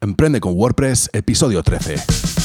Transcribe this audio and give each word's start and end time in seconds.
Emprende 0.00 0.38
con 0.38 0.52
WordPress, 0.52 1.08
episodio 1.12 1.60
13. 1.60 2.37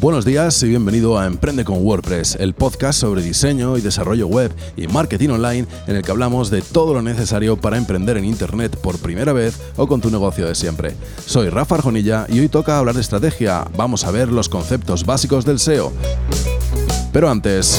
Buenos 0.00 0.24
días 0.24 0.62
y 0.62 0.68
bienvenido 0.68 1.18
a 1.18 1.26
Emprende 1.26 1.62
con 1.62 1.84
WordPress, 1.84 2.36
el 2.40 2.54
podcast 2.54 2.98
sobre 2.98 3.22
diseño 3.22 3.76
y 3.76 3.82
desarrollo 3.82 4.28
web 4.28 4.50
y 4.74 4.86
marketing 4.86 5.28
online 5.28 5.66
en 5.86 5.96
el 5.96 6.02
que 6.02 6.10
hablamos 6.10 6.48
de 6.48 6.62
todo 6.62 6.94
lo 6.94 7.02
necesario 7.02 7.58
para 7.58 7.76
emprender 7.76 8.16
en 8.16 8.24
Internet 8.24 8.78
por 8.78 8.98
primera 8.98 9.34
vez 9.34 9.60
o 9.76 9.86
con 9.86 10.00
tu 10.00 10.10
negocio 10.10 10.46
de 10.46 10.54
siempre. 10.54 10.94
Soy 11.26 11.50
Rafa 11.50 11.74
Arjonilla 11.74 12.24
y 12.30 12.40
hoy 12.40 12.48
toca 12.48 12.78
hablar 12.78 12.94
de 12.94 13.02
estrategia. 13.02 13.66
Vamos 13.76 14.04
a 14.04 14.10
ver 14.10 14.32
los 14.32 14.48
conceptos 14.48 15.04
básicos 15.04 15.44
del 15.44 15.58
SEO. 15.58 15.92
Pero 17.12 17.28
antes... 17.28 17.78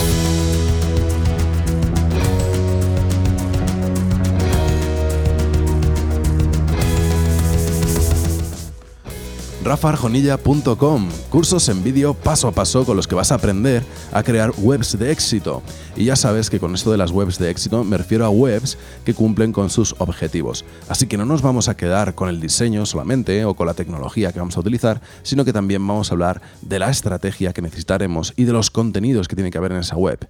rafarjonilla.com, 9.72 11.08
cursos 11.30 11.70
en 11.70 11.82
vídeo 11.82 12.14
paso 12.14 12.50
a 12.50 12.52
paso 12.52 12.84
con 12.84 12.98
los 12.98 13.08
que 13.08 13.16
vas 13.16 13.32
a 13.32 13.36
aprender 13.36 13.82
a 14.12 14.22
crear 14.22 14.52
webs 14.58 15.00
de 15.00 15.14
éxito. 15.14 15.64
Y 15.96 16.04
ya 16.04 16.18
sabes 16.18 16.50
que 16.50 16.60
con 16.60 16.76
esto 16.76 16.92
de 16.92 16.98
las 16.98 17.12
webs 17.12 17.40
de 17.40 17.50
éxito 17.50 17.86
me 17.86 17.96
refiero 17.96 18.26
a 18.26 18.30
webs 18.30 18.78
que 19.06 19.14
cumplen 19.14 19.54
con 19.54 19.70
sus 19.70 19.96
objetivos. 20.00 20.66
Así 20.90 21.08
que 21.08 21.16
no 21.18 21.26
nos 21.26 21.42
vamos 21.42 21.70
a 21.70 21.78
quedar 21.78 22.16
con 22.16 22.28
el 22.28 22.42
diseño 22.42 22.86
solamente 22.86 23.46
o 23.46 23.54
con 23.54 23.66
la 23.66 23.74
tecnología 23.74 24.34
que 24.34 24.40
vamos 24.40 24.58
a 24.58 24.60
utilizar, 24.60 25.00
sino 25.24 25.46
que 25.46 25.54
también 25.54 25.88
vamos 25.88 26.12
a 26.12 26.16
hablar 26.16 26.42
de 26.62 26.78
la 26.78 26.90
estrategia 26.90 27.54
que 27.54 27.62
necesitaremos 27.62 28.34
y 28.36 28.44
de 28.44 28.52
los 28.52 28.72
contenidos 28.72 29.30
que 29.30 29.38
tiene 29.38 29.52
que 29.52 29.58
haber 29.58 29.72
en 29.72 29.78
esa 29.78 29.96
web. 29.96 30.28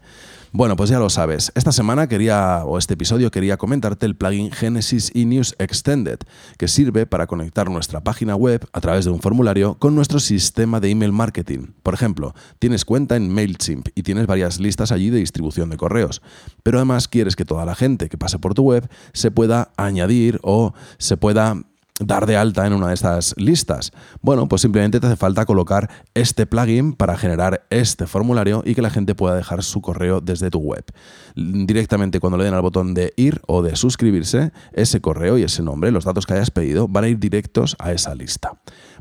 Bueno, 0.53 0.75
pues 0.75 0.89
ya 0.89 0.99
lo 0.99 1.09
sabes. 1.09 1.49
Esta 1.55 1.71
semana 1.71 2.07
quería, 2.07 2.65
o 2.65 2.77
este 2.77 2.95
episodio 2.95 3.31
quería 3.31 3.55
comentarte 3.55 4.05
el 4.05 4.17
plugin 4.17 4.51
Genesis 4.51 5.09
eNews 5.15 5.55
Extended, 5.59 6.19
que 6.57 6.67
sirve 6.67 7.05
para 7.05 7.25
conectar 7.25 7.69
nuestra 7.69 8.01
página 8.03 8.35
web 8.35 8.67
a 8.73 8.81
través 8.81 9.05
de 9.05 9.11
un 9.11 9.21
formulario 9.21 9.75
con 9.75 9.95
nuestro 9.95 10.19
sistema 10.19 10.81
de 10.81 10.89
email 10.89 11.13
marketing. 11.13 11.67
Por 11.83 11.93
ejemplo, 11.93 12.35
tienes 12.59 12.83
cuenta 12.83 13.15
en 13.15 13.33
MailChimp 13.33 13.87
y 13.95 14.03
tienes 14.03 14.27
varias 14.27 14.59
listas 14.59 14.91
allí 14.91 15.09
de 15.09 15.19
distribución 15.19 15.69
de 15.69 15.77
correos, 15.77 16.21
pero 16.63 16.79
además 16.79 17.07
quieres 17.07 17.37
que 17.37 17.45
toda 17.45 17.63
la 17.63 17.73
gente 17.73 18.09
que 18.09 18.17
pase 18.17 18.37
por 18.37 18.53
tu 18.53 18.63
web 18.63 18.89
se 19.13 19.31
pueda 19.31 19.71
añadir 19.77 20.37
o 20.43 20.73
se 20.97 21.15
pueda 21.15 21.63
dar 22.01 22.25
de 22.25 22.35
alta 22.35 22.67
en 22.67 22.73
una 22.73 22.89
de 22.89 22.93
estas 22.93 23.33
listas? 23.37 23.91
Bueno, 24.21 24.47
pues 24.47 24.61
simplemente 24.61 24.99
te 24.99 25.07
hace 25.07 25.15
falta 25.15 25.45
colocar 25.45 25.89
este 26.13 26.45
plugin 26.45 26.93
para 26.93 27.17
generar 27.17 27.65
este 27.69 28.07
formulario 28.07 28.63
y 28.65 28.75
que 28.75 28.81
la 28.81 28.89
gente 28.89 29.15
pueda 29.15 29.35
dejar 29.35 29.63
su 29.63 29.81
correo 29.81 30.21
desde 30.21 30.49
tu 30.49 30.59
web. 30.59 30.83
Directamente 31.35 32.19
cuando 32.19 32.37
le 32.37 32.43
den 32.43 32.53
al 32.53 32.61
botón 32.61 32.93
de 32.93 33.13
ir 33.15 33.41
o 33.47 33.61
de 33.61 33.75
suscribirse, 33.75 34.51
ese 34.73 35.01
correo 35.01 35.37
y 35.37 35.43
ese 35.43 35.63
nombre, 35.63 35.91
los 35.91 36.05
datos 36.05 36.25
que 36.25 36.33
hayas 36.33 36.51
pedido, 36.51 36.87
van 36.87 37.05
a 37.05 37.07
ir 37.07 37.19
directos 37.19 37.75
a 37.79 37.91
esa 37.91 38.15
lista. 38.15 38.53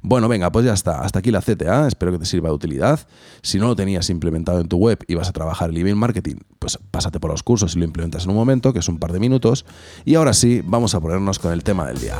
Bueno, 0.02 0.28
venga, 0.28 0.50
pues 0.50 0.64
ya 0.64 0.72
está. 0.72 1.02
Hasta 1.02 1.18
aquí 1.18 1.30
la 1.30 1.42
CTA. 1.42 1.86
Espero 1.86 2.12
que 2.12 2.18
te 2.18 2.24
sirva 2.24 2.48
de 2.48 2.54
utilidad. 2.54 3.00
Si 3.42 3.58
no 3.58 3.66
lo 3.66 3.76
tenías 3.76 4.08
implementado 4.10 4.60
en 4.60 4.68
tu 4.68 4.78
web 4.78 4.98
y 5.06 5.14
vas 5.14 5.28
a 5.28 5.32
trabajar 5.32 5.70
el 5.70 5.76
email 5.76 5.96
marketing, 5.96 6.36
pues 6.58 6.78
pásate 6.90 7.20
por 7.20 7.30
los 7.30 7.42
cursos 7.42 7.76
y 7.76 7.78
lo 7.78 7.84
implementas 7.84 8.24
en 8.24 8.30
un 8.30 8.36
momento, 8.36 8.72
que 8.72 8.78
es 8.78 8.88
un 8.88 8.98
par 8.98 9.12
de 9.12 9.20
minutos. 9.20 9.66
Y 10.04 10.14
ahora 10.14 10.32
sí, 10.32 10.62
vamos 10.64 10.94
a 10.94 11.00
ponernos 11.00 11.38
con 11.38 11.52
el 11.52 11.62
tema 11.62 11.86
del 11.86 12.00
día. 12.00 12.16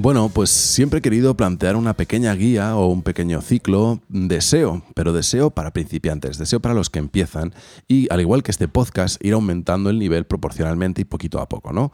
Bueno, 0.00 0.30
pues 0.32 0.50
siempre 0.50 1.00
he 1.00 1.02
querido 1.02 1.36
plantear 1.36 1.74
una 1.74 1.92
pequeña 1.92 2.32
guía 2.32 2.76
o 2.76 2.86
un 2.86 3.02
pequeño 3.02 3.42
ciclo 3.42 4.00
de 4.08 4.40
SEO, 4.40 4.80
pero 4.94 5.12
de 5.12 5.24
SEO 5.24 5.50
para 5.50 5.72
principiantes, 5.72 6.38
de 6.38 6.46
SEO 6.46 6.60
para 6.60 6.72
los 6.72 6.88
que 6.88 7.00
empiezan 7.00 7.52
y 7.88 8.06
al 8.12 8.20
igual 8.20 8.44
que 8.44 8.52
este 8.52 8.68
podcast 8.68 9.22
ir 9.24 9.34
aumentando 9.34 9.90
el 9.90 9.98
nivel 9.98 10.24
proporcionalmente 10.24 11.02
y 11.02 11.04
poquito 11.04 11.40
a 11.40 11.48
poco, 11.48 11.72
¿no? 11.72 11.90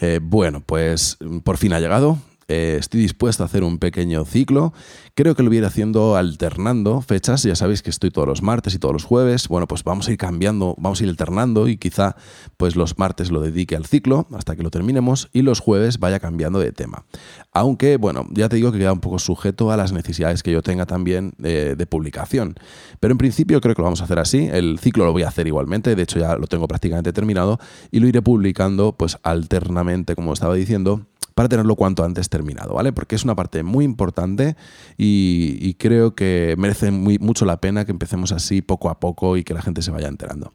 Eh, 0.00 0.18
bueno, 0.20 0.60
pues 0.60 1.18
por 1.44 1.56
fin 1.56 1.72
ha 1.72 1.78
llegado, 1.78 2.18
eh, 2.48 2.76
estoy 2.78 3.00
dispuesto 3.00 3.42
a 3.42 3.46
hacer 3.46 3.64
un 3.64 3.78
pequeño 3.78 4.24
ciclo. 4.24 4.72
Creo 5.14 5.34
que 5.34 5.42
lo 5.42 5.50
voy 5.50 5.56
a 5.56 5.60
ir 5.60 5.64
haciendo 5.64 6.16
alternando 6.16 7.00
fechas. 7.00 7.42
Ya 7.42 7.56
sabéis 7.56 7.82
que 7.82 7.90
estoy 7.90 8.10
todos 8.10 8.28
los 8.28 8.42
martes 8.42 8.74
y 8.74 8.78
todos 8.78 8.92
los 8.92 9.04
jueves. 9.04 9.48
Bueno, 9.48 9.66
pues 9.66 9.82
vamos 9.82 10.06
a 10.08 10.12
ir 10.12 10.18
cambiando, 10.18 10.74
vamos 10.78 11.00
a 11.00 11.04
ir 11.04 11.10
alternando 11.10 11.66
y 11.66 11.76
quizá 11.76 12.16
pues 12.56 12.76
los 12.76 12.98
martes 12.98 13.30
lo 13.30 13.40
dedique 13.40 13.74
al 13.74 13.86
ciclo 13.86 14.28
hasta 14.32 14.54
que 14.54 14.62
lo 14.62 14.70
terminemos 14.70 15.28
y 15.32 15.42
los 15.42 15.60
jueves 15.60 15.98
vaya 15.98 16.20
cambiando 16.20 16.60
de 16.60 16.70
tema. 16.70 17.04
Aunque, 17.52 17.96
bueno, 17.96 18.26
ya 18.30 18.48
te 18.48 18.56
digo 18.56 18.70
que 18.70 18.78
queda 18.78 18.92
un 18.92 19.00
poco 19.00 19.18
sujeto 19.18 19.72
a 19.72 19.76
las 19.76 19.92
necesidades 19.92 20.42
que 20.42 20.52
yo 20.52 20.62
tenga 20.62 20.86
también 20.86 21.32
de, 21.38 21.74
de 21.74 21.86
publicación. 21.86 22.54
Pero 23.00 23.12
en 23.12 23.18
principio 23.18 23.60
creo 23.60 23.74
que 23.74 23.82
lo 23.82 23.86
vamos 23.86 24.02
a 24.02 24.04
hacer 24.04 24.20
así. 24.20 24.48
El 24.52 24.78
ciclo 24.78 25.04
lo 25.04 25.12
voy 25.12 25.24
a 25.24 25.28
hacer 25.28 25.48
igualmente. 25.48 25.96
De 25.96 26.02
hecho, 26.02 26.20
ya 26.20 26.36
lo 26.36 26.46
tengo 26.46 26.68
prácticamente 26.68 27.12
terminado 27.12 27.58
y 27.90 27.98
lo 27.98 28.06
iré 28.06 28.22
publicando 28.22 28.92
pues 28.92 29.18
alternamente, 29.24 30.14
como 30.14 30.32
estaba 30.32 30.54
diciendo 30.54 31.06
para 31.36 31.50
tenerlo 31.50 31.76
cuanto 31.76 32.02
antes 32.02 32.30
terminado, 32.30 32.72
¿vale? 32.72 32.94
Porque 32.94 33.14
es 33.14 33.22
una 33.22 33.34
parte 33.34 33.62
muy 33.62 33.84
importante 33.84 34.56
y, 34.96 35.74
creo 35.74 36.14
que 36.14 36.54
merece 36.56 36.90
mucho 36.90 37.44
la 37.44 37.60
pena 37.60 37.84
que 37.84 37.92
empecemos 37.92 38.32
así 38.32 38.62
poco 38.62 38.88
a 38.88 38.98
poco 38.98 39.36
y 39.36 39.44
que 39.44 39.52
la 39.52 39.60
gente 39.60 39.82
se 39.82 39.90
vaya 39.90 40.08
enterando. 40.08 40.54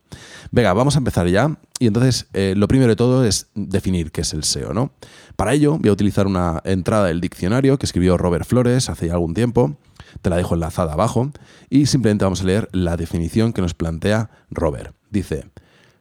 Venga, 0.50 0.74
vamos 0.74 0.96
a 0.96 0.98
empezar 0.98 1.28
ya. 1.28 1.60
Y 1.78 1.86
entonces, 1.86 2.26
eh, 2.34 2.56
lo 2.58 2.68
primero 2.68 2.90
de 2.90 2.96
todo 2.96 3.24
es 3.24 3.52
definir 3.54 4.12
qué 4.12 4.22
es 4.22 4.34
el 4.34 4.44
SEO, 4.44 4.74
¿no? 4.74 4.92
Para 5.36 5.54
ello, 5.54 5.78
voy 5.78 5.90
a 5.90 5.94
utilizar 5.94 6.26
una 6.26 6.60
entrada 6.66 7.06
del 7.06 7.22
diccionario 7.22 7.78
que 7.78 7.86
escribió 7.86 8.18
Robert 8.18 8.48
Flores 8.48 8.90
hace 8.90 9.06
ya 9.06 9.14
algún 9.14 9.36
tiempo. 9.36 9.78
Te 10.24 10.32
la 10.32 10.38
dejo 10.38 10.56
enlazada 10.56 10.94
abajo. 10.94 11.32
Y 11.70 11.86
simplemente 11.86 12.26
vamos 12.26 12.42
a 12.42 12.46
leer 12.46 12.70
la 12.72 12.98
definición 12.98 13.54
que 13.54 13.62
nos 13.62 13.76
plantea 13.76 14.32
Robert. 14.50 14.96
Dice, 15.12 15.46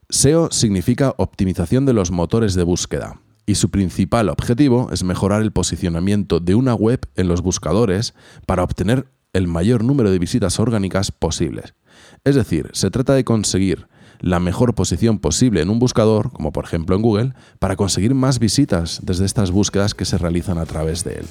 SEO 0.09 0.51
significa 0.51 1.13
optimización 1.19 1.85
de 1.85 1.93
los 1.93 2.11
motores 2.11 2.55
de 2.55 2.63
búsqueda 2.63 3.21
y 3.51 3.57
su 3.57 3.69
principal 3.69 4.29
objetivo 4.29 4.91
es 4.93 5.03
mejorar 5.03 5.43
el 5.43 5.51
posicionamiento 5.51 6.39
de 6.39 6.55
una 6.55 6.73
web 6.73 7.01
en 7.17 7.27
los 7.27 7.43
buscadores 7.43 8.15
para 8.47 8.63
obtener 8.63 9.09
el 9.33 9.49
mayor 9.49 9.83
número 9.83 10.13
de 10.13 10.21
visitas 10.21 10.61
orgánicas 10.61 11.11
posibles. 11.11 11.75
Es 12.23 12.37
decir, 12.37 12.71
se 12.75 12.93
trata 12.93 13.13
de 13.15 13.25
conseguir 13.25 13.89
la 14.21 14.39
mejor 14.39 14.77
posición 14.77 15.19
posible 15.19 15.63
en 15.63 15.71
un 15.71 15.81
buscador, 15.81 16.31
como 16.31 16.53
por 16.53 16.65
ejemplo 16.65 16.95
en 16.95 17.03
Google, 17.03 17.35
para 17.59 17.75
conseguir 17.75 18.15
más 18.15 18.39
visitas 18.39 19.01
desde 19.03 19.25
estas 19.25 19.51
búsquedas 19.51 19.95
que 19.95 20.05
se 20.05 20.17
realizan 20.17 20.59
a 20.59 20.67
través 20.67 21.03
de 21.03 21.15
él. 21.15 21.27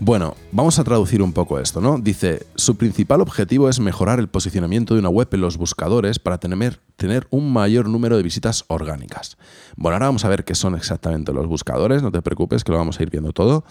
Bueno, 0.00 0.36
vamos 0.52 0.78
a 0.78 0.84
traducir 0.84 1.22
un 1.22 1.32
poco 1.32 1.58
esto, 1.58 1.80
¿no? 1.80 1.98
Dice, 1.98 2.46
su 2.54 2.76
principal 2.76 3.20
objetivo 3.20 3.68
es 3.68 3.80
mejorar 3.80 4.20
el 4.20 4.28
posicionamiento 4.28 4.94
de 4.94 5.00
una 5.00 5.08
web 5.08 5.26
en 5.32 5.40
los 5.40 5.56
buscadores 5.56 6.20
para 6.20 6.38
tener, 6.38 6.78
un 7.30 7.52
mayor 7.52 7.88
número 7.88 8.16
de 8.16 8.22
visitas 8.22 8.64
orgánicas. 8.68 9.36
Bueno, 9.76 9.96
ahora 9.96 10.06
vamos 10.06 10.24
a 10.24 10.28
ver 10.28 10.44
qué 10.44 10.54
son 10.54 10.76
exactamente 10.76 11.32
los 11.32 11.48
buscadores, 11.48 12.00
no 12.04 12.12
te 12.12 12.22
preocupes 12.22 12.62
que 12.62 12.70
lo 12.70 12.78
vamos 12.78 13.00
a 13.00 13.02
ir 13.02 13.10
viendo 13.10 13.32
todo, 13.32 13.64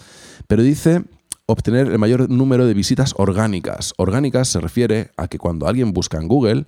pero 0.46 0.62
dice 0.62 1.02
obtener 1.46 1.86
el 1.86 1.98
mayor 1.98 2.28
número 2.28 2.66
de 2.66 2.74
visitas 2.74 3.14
orgánicas. 3.16 3.94
Orgánicas 3.96 4.48
se 4.48 4.60
refiere 4.60 5.12
a 5.16 5.28
que 5.28 5.38
cuando 5.38 5.66
alguien 5.66 5.94
busca 5.94 6.18
en 6.18 6.28
Google, 6.28 6.66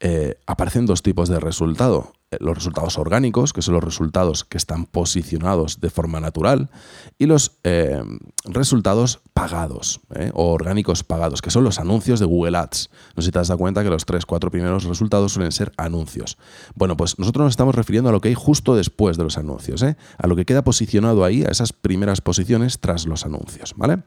eh, 0.00 0.36
aparecen 0.46 0.86
dos 0.86 1.02
tipos 1.02 1.28
de 1.28 1.38
resultado. 1.38 2.14
Eh, 2.32 2.36
los 2.40 2.56
resultados 2.56 2.98
orgánicos, 2.98 3.52
que 3.52 3.62
son 3.62 3.74
los 3.74 3.84
resultados 3.84 4.44
que 4.44 4.56
están 4.58 4.86
posicionados 4.86 5.80
de 5.80 5.90
forma 5.90 6.18
natural, 6.18 6.70
y 7.18 7.26
los 7.26 7.58
eh, 7.64 8.02
resultados 8.44 9.20
pagados 9.34 10.00
o 10.34 10.52
orgánicos 10.52 11.04
pagados, 11.04 11.42
que 11.42 11.50
son 11.50 11.64
los 11.64 11.78
anuncios 11.78 12.20
de 12.20 12.26
Google 12.26 12.56
Ads. 12.58 12.90
No 13.16 13.22
sé 13.22 13.26
si 13.26 13.32
te 13.32 13.38
has 13.38 13.50
cuenta 13.50 13.82
que 13.82 13.90
los 13.90 14.04
tres, 14.04 14.26
cuatro 14.26 14.50
primeros 14.50 14.84
resultados 14.84 15.32
suelen 15.32 15.52
ser 15.52 15.72
anuncios. 15.76 16.38
Bueno, 16.74 16.96
pues 16.96 17.18
nosotros 17.18 17.44
nos 17.44 17.52
estamos 17.52 17.74
refiriendo 17.74 18.08
a 18.08 18.12
lo 18.12 18.20
que 18.20 18.28
hay 18.28 18.34
justo 18.34 18.74
después 18.74 19.16
de 19.16 19.24
los 19.24 19.38
anuncios, 19.38 19.82
a 19.82 20.26
lo 20.26 20.36
que 20.36 20.44
queda 20.44 20.62
posicionado 20.62 21.24
ahí, 21.24 21.44
a 21.44 21.48
esas 21.48 21.72
primeras 21.72 22.20
posiciones 22.20 22.80
tras 22.80 23.06
los 23.06 23.24
anuncios, 23.24 23.74
¿vale? 23.76 24.02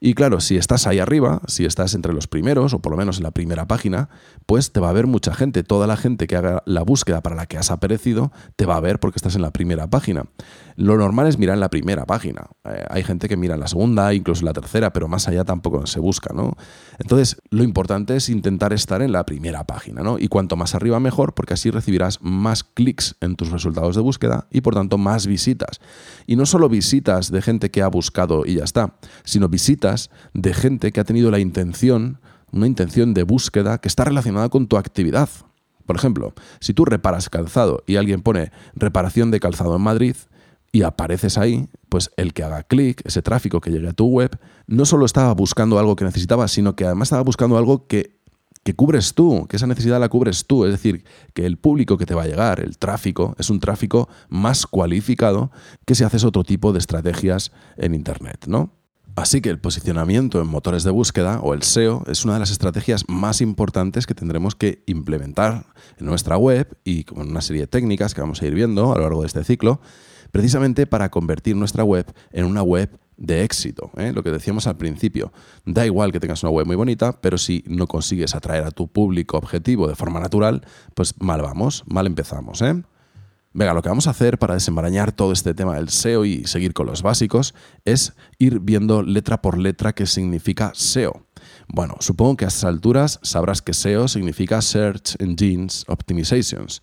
Y 0.00 0.14
claro, 0.14 0.40
si 0.40 0.56
estás 0.56 0.86
ahí 0.86 0.98
arriba, 0.98 1.40
si 1.46 1.64
estás 1.64 1.94
entre 1.94 2.12
los 2.12 2.26
primeros, 2.26 2.74
o 2.74 2.80
por 2.80 2.92
lo 2.92 2.98
menos 2.98 3.18
en 3.18 3.24
la 3.24 3.30
primera 3.30 3.66
página, 3.66 4.08
pues 4.46 4.72
te 4.72 4.80
va 4.80 4.90
a 4.90 4.92
ver 4.92 5.06
mucha 5.06 5.34
gente. 5.34 5.62
Toda 5.62 5.86
la 5.86 5.96
gente 5.96 6.26
que 6.26 6.36
haga 6.36 6.62
la 6.66 6.82
búsqueda 6.82 7.22
para 7.22 7.36
la 7.36 7.46
que 7.46 7.58
has 7.58 7.70
aparecido, 7.70 8.32
te 8.56 8.66
va 8.66 8.76
a 8.76 8.80
ver 8.80 9.00
porque 9.00 9.18
estás 9.18 9.36
en 9.36 9.42
la 9.42 9.50
primera 9.50 9.88
página. 9.88 10.24
Lo 10.76 10.98
normal 10.98 11.26
es 11.26 11.38
mirar 11.38 11.56
la 11.56 11.70
primera 11.70 12.04
página. 12.04 12.50
Eh, 12.64 12.84
hay 12.90 13.02
gente 13.02 13.28
que 13.28 13.36
mira 13.38 13.56
la 13.56 13.66
segunda, 13.66 14.12
incluso 14.12 14.44
la 14.44 14.52
tercera, 14.52 14.92
pero 14.92 15.08
más 15.08 15.26
allá 15.26 15.42
tampoco 15.42 15.86
se 15.86 16.00
busca, 16.00 16.34
¿no? 16.34 16.54
Entonces, 16.98 17.40
lo 17.48 17.64
importante 17.64 18.14
es 18.14 18.28
intentar 18.28 18.74
estar 18.74 19.00
en 19.00 19.10
la 19.10 19.24
primera 19.24 19.64
página, 19.64 20.02
¿no? 20.02 20.18
Y 20.18 20.28
cuanto 20.28 20.56
más 20.56 20.74
arriba 20.74 21.00
mejor, 21.00 21.34
porque 21.34 21.54
así 21.54 21.70
recibirás 21.70 22.20
más 22.20 22.62
clics 22.62 23.16
en 23.22 23.36
tus 23.36 23.50
resultados 23.50 23.96
de 23.96 24.02
búsqueda 24.02 24.48
y 24.50 24.60
por 24.60 24.74
tanto 24.74 24.98
más 24.98 25.26
visitas. 25.26 25.80
Y 26.26 26.36
no 26.36 26.44
solo 26.44 26.68
visitas 26.68 27.32
de 27.32 27.40
gente 27.40 27.70
que 27.70 27.80
ha 27.80 27.88
buscado 27.88 28.44
y 28.44 28.56
ya 28.56 28.64
está, 28.64 28.96
sino 29.24 29.48
visitas 29.48 30.10
de 30.34 30.52
gente 30.52 30.92
que 30.92 31.00
ha 31.00 31.04
tenido 31.04 31.30
la 31.30 31.38
intención, 31.38 32.20
una 32.52 32.66
intención 32.66 33.14
de 33.14 33.22
búsqueda 33.22 33.78
que 33.78 33.88
está 33.88 34.04
relacionada 34.04 34.50
con 34.50 34.66
tu 34.66 34.76
actividad. 34.76 35.30
Por 35.86 35.96
ejemplo, 35.96 36.34
si 36.60 36.74
tú 36.74 36.84
reparas 36.84 37.30
calzado 37.30 37.82
y 37.86 37.96
alguien 37.96 38.20
pone 38.20 38.50
reparación 38.74 39.30
de 39.30 39.40
calzado 39.40 39.76
en 39.76 39.82
Madrid, 39.82 40.16
y 40.76 40.82
apareces 40.82 41.38
ahí, 41.38 41.70
pues 41.88 42.10
el 42.18 42.34
que 42.34 42.42
haga 42.42 42.62
clic, 42.62 43.00
ese 43.06 43.22
tráfico 43.22 43.62
que 43.62 43.70
llegue 43.70 43.88
a 43.88 43.94
tu 43.94 44.08
web, 44.08 44.38
no 44.66 44.84
solo 44.84 45.06
estaba 45.06 45.32
buscando 45.32 45.78
algo 45.78 45.96
que 45.96 46.04
necesitaba, 46.04 46.48
sino 46.48 46.76
que 46.76 46.84
además 46.84 47.06
estaba 47.06 47.22
buscando 47.22 47.56
algo 47.56 47.86
que, 47.86 48.18
que 48.62 48.74
cubres 48.74 49.14
tú, 49.14 49.46
que 49.48 49.56
esa 49.56 49.66
necesidad 49.66 49.98
la 49.98 50.10
cubres 50.10 50.44
tú. 50.46 50.66
Es 50.66 50.72
decir, 50.72 51.02
que 51.32 51.46
el 51.46 51.56
público 51.56 51.96
que 51.96 52.04
te 52.04 52.14
va 52.14 52.24
a 52.24 52.26
llegar, 52.26 52.60
el 52.60 52.76
tráfico, 52.76 53.34
es 53.38 53.48
un 53.48 53.58
tráfico 53.58 54.10
más 54.28 54.66
cualificado 54.66 55.50
que 55.86 55.94
si 55.94 56.04
haces 56.04 56.24
otro 56.24 56.44
tipo 56.44 56.74
de 56.74 56.78
estrategias 56.78 57.52
en 57.78 57.94
Internet, 57.94 58.44
¿no? 58.46 58.70
Así 59.14 59.40
que 59.40 59.48
el 59.48 59.58
posicionamiento 59.58 60.42
en 60.42 60.46
motores 60.46 60.84
de 60.84 60.90
búsqueda 60.90 61.40
o 61.40 61.54
el 61.54 61.62
SEO 61.62 62.04
es 62.06 62.26
una 62.26 62.34
de 62.34 62.40
las 62.40 62.50
estrategias 62.50 63.08
más 63.08 63.40
importantes 63.40 64.06
que 64.06 64.14
tendremos 64.14 64.54
que 64.54 64.82
implementar 64.84 65.64
en 65.98 66.04
nuestra 66.04 66.36
web 66.36 66.76
y 66.84 67.04
con 67.04 67.30
una 67.30 67.40
serie 67.40 67.62
de 67.62 67.66
técnicas 67.66 68.12
que 68.12 68.20
vamos 68.20 68.42
a 68.42 68.46
ir 68.46 68.54
viendo 68.54 68.92
a 68.92 68.96
lo 68.96 69.04
largo 69.04 69.22
de 69.22 69.28
este 69.28 69.42
ciclo 69.42 69.80
precisamente 70.36 70.86
para 70.86 71.10
convertir 71.10 71.56
nuestra 71.56 71.82
web 71.82 72.04
en 72.30 72.44
una 72.44 72.62
web 72.62 72.90
de 73.16 73.42
éxito. 73.42 73.90
¿eh? 73.96 74.12
Lo 74.14 74.22
que 74.22 74.30
decíamos 74.30 74.66
al 74.66 74.76
principio, 74.76 75.32
da 75.64 75.86
igual 75.86 76.12
que 76.12 76.20
tengas 76.20 76.42
una 76.42 76.50
web 76.50 76.66
muy 76.66 76.76
bonita, 76.76 77.18
pero 77.22 77.38
si 77.38 77.64
no 77.66 77.86
consigues 77.86 78.34
atraer 78.34 78.64
a 78.64 78.70
tu 78.70 78.86
público 78.86 79.38
objetivo 79.38 79.88
de 79.88 79.94
forma 79.94 80.20
natural, 80.20 80.66
pues 80.92 81.14
mal 81.20 81.40
vamos, 81.40 81.84
mal 81.86 82.06
empezamos. 82.06 82.60
¿eh? 82.60 82.82
Venga, 83.54 83.72
lo 83.72 83.80
que 83.80 83.88
vamos 83.88 84.08
a 84.08 84.10
hacer 84.10 84.38
para 84.38 84.52
desenmarañar 84.52 85.10
todo 85.10 85.32
este 85.32 85.54
tema 85.54 85.76
del 85.76 85.88
SEO 85.88 86.26
y 86.26 86.44
seguir 86.44 86.74
con 86.74 86.84
los 86.84 87.00
básicos 87.00 87.54
es 87.86 88.12
ir 88.38 88.60
viendo 88.60 89.02
letra 89.02 89.40
por 89.40 89.56
letra 89.56 89.94
qué 89.94 90.04
significa 90.04 90.72
SEO. 90.74 91.24
Bueno, 91.66 91.94
supongo 92.00 92.36
que 92.36 92.44
a 92.44 92.48
estas 92.48 92.64
alturas 92.64 93.20
sabrás 93.22 93.62
que 93.62 93.72
SEO 93.72 94.06
significa 94.06 94.60
Search 94.60 95.18
Engines 95.18 95.86
Optimizations 95.88 96.82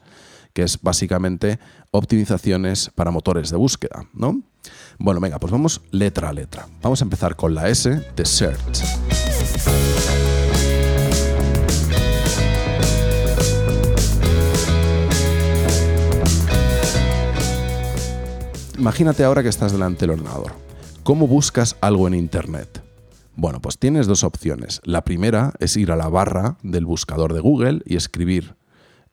que 0.54 0.64
es 0.64 0.82
básicamente 0.82 1.60
optimizaciones 1.92 2.92
para 2.96 3.12
motores 3.12 3.50
de 3.50 3.58
búsqueda, 3.58 4.06
¿no? 4.14 4.42
Bueno, 5.00 5.20
venga, 5.20 5.40
pues 5.40 5.52
vamos 5.52 5.82
letra 5.92 6.30
a 6.30 6.34
letra. 6.34 6.68
Vamos 6.82 7.02
a 7.02 7.04
empezar 7.04 7.36
con 7.36 7.54
la 7.56 7.68
S 7.70 7.90
de 8.16 8.26
search. 8.26 8.84
Imagínate 18.78 19.24
ahora 19.24 19.44
que 19.44 19.50
estás 19.50 19.72
delante 19.72 20.02
del 20.02 20.12
ordenador. 20.12 20.54
¿Cómo 21.04 21.28
buscas 21.28 21.76
algo 21.82 22.08
en 22.08 22.14
Internet? 22.14 22.82
Bueno, 23.36 23.62
pues 23.62 23.78
tienes 23.78 24.08
dos 24.08 24.24
opciones. 24.24 24.82
La 24.84 25.04
primera 25.04 25.54
es 25.60 25.76
ir 25.78 25.92
a 25.92 25.96
la 25.96 26.08
barra 26.08 26.58
del 26.64 26.86
buscador 26.86 27.34
de 27.34 27.40
Google 27.40 27.82
y 27.86 27.96
escribir 27.96 28.56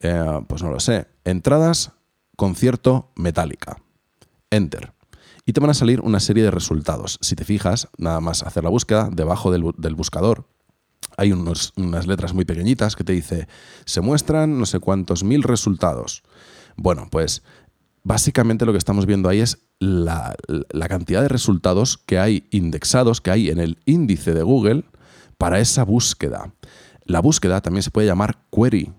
eh, 0.01 0.41
pues 0.47 0.63
no 0.63 0.71
lo 0.71 0.81
sé, 0.81 1.07
entradas, 1.25 1.93
concierto, 2.37 3.11
metálica. 3.17 3.77
Enter. 4.51 4.93
Y 5.47 5.53
te 5.53 5.61
van 5.61 5.71
a 5.71 5.75
salir 5.75 6.01
una 6.01 6.21
serie 6.21 6.45
de 6.45 6.51
resultados. 6.51 7.19
Si 7.21 7.35
te 7.37 7.45
fijas, 7.45 7.89
nada 7.99 8.21
más 8.21 8.43
hacer 8.43 8.65
la 8.65 8.71
búsqueda, 8.71 9.09
debajo 9.13 9.51
del, 9.51 9.95
buscador 9.95 10.47
hay 11.17 11.33
unas 11.33 12.07
letras 12.07 12.33
muy 12.33 12.45
pequeñitas 12.45 12.97
que 12.97 13.05
te 13.05 13.13
dice, 13.13 13.49
se 13.85 14.01
muestran 14.01 14.59
no 14.59 14.65
sé 14.65 14.79
cuántos 14.79 15.23
mil 15.23 15.43
resultados. 15.43 16.23
Bueno, 16.77 17.09
pues 17.11 17.43
básicamente 18.05 18.65
lo 18.65 18.73
que 18.73 18.79
estamos 18.79 19.05
viendo 19.05 19.29
ahí 19.29 19.41
es 19.41 19.59
la, 19.81 20.35
la, 20.49 20.89
cantidad 20.89 21.21
de 21.21 21.29
resultados 21.29 21.99
que 21.99 22.19
hay 22.19 22.47
indexados, 22.51 23.21
que 23.21 23.31
hay 23.31 23.51
en 23.51 23.59
el 23.59 23.79
índice 23.85 24.33
de 24.33 24.43
Google 24.43 24.85
para 25.37 25.59
esa 25.59 25.85
búsqueda. 25.85 26.55
La 27.05 27.21
búsqueda 27.21 27.61
también 27.61 27.83
se 27.83 27.91
puede 27.91 28.07
llamar 28.07 28.39
query, 28.51 28.93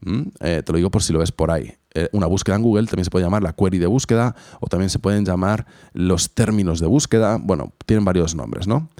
¿Mm? 0.00 0.22
Eh, 0.40 0.62
te 0.64 0.72
lo 0.72 0.76
digo 0.76 0.90
por 0.90 1.02
si 1.02 1.12
lo 1.12 1.20
ves 1.20 1.32
por 1.32 1.50
ahí. 1.50 1.74
Eh, 1.94 2.08
una 2.12 2.26
búsqueda 2.26 2.56
en 2.56 2.62
Google 2.62 2.86
también 2.86 3.04
se 3.04 3.10
puede 3.10 3.24
llamar 3.24 3.42
la 3.42 3.54
query 3.54 3.78
de 3.78 3.86
búsqueda 3.86 4.36
o 4.60 4.66
también 4.66 4.90
se 4.90 4.98
pueden 4.98 5.24
llamar 5.24 5.66
los 5.92 6.34
términos 6.34 6.80
de 6.80 6.86
búsqueda. 6.86 7.38
Bueno, 7.40 7.72
tienen 7.86 8.04
varios 8.04 8.34
nombres, 8.34 8.66
¿no? 8.66 8.90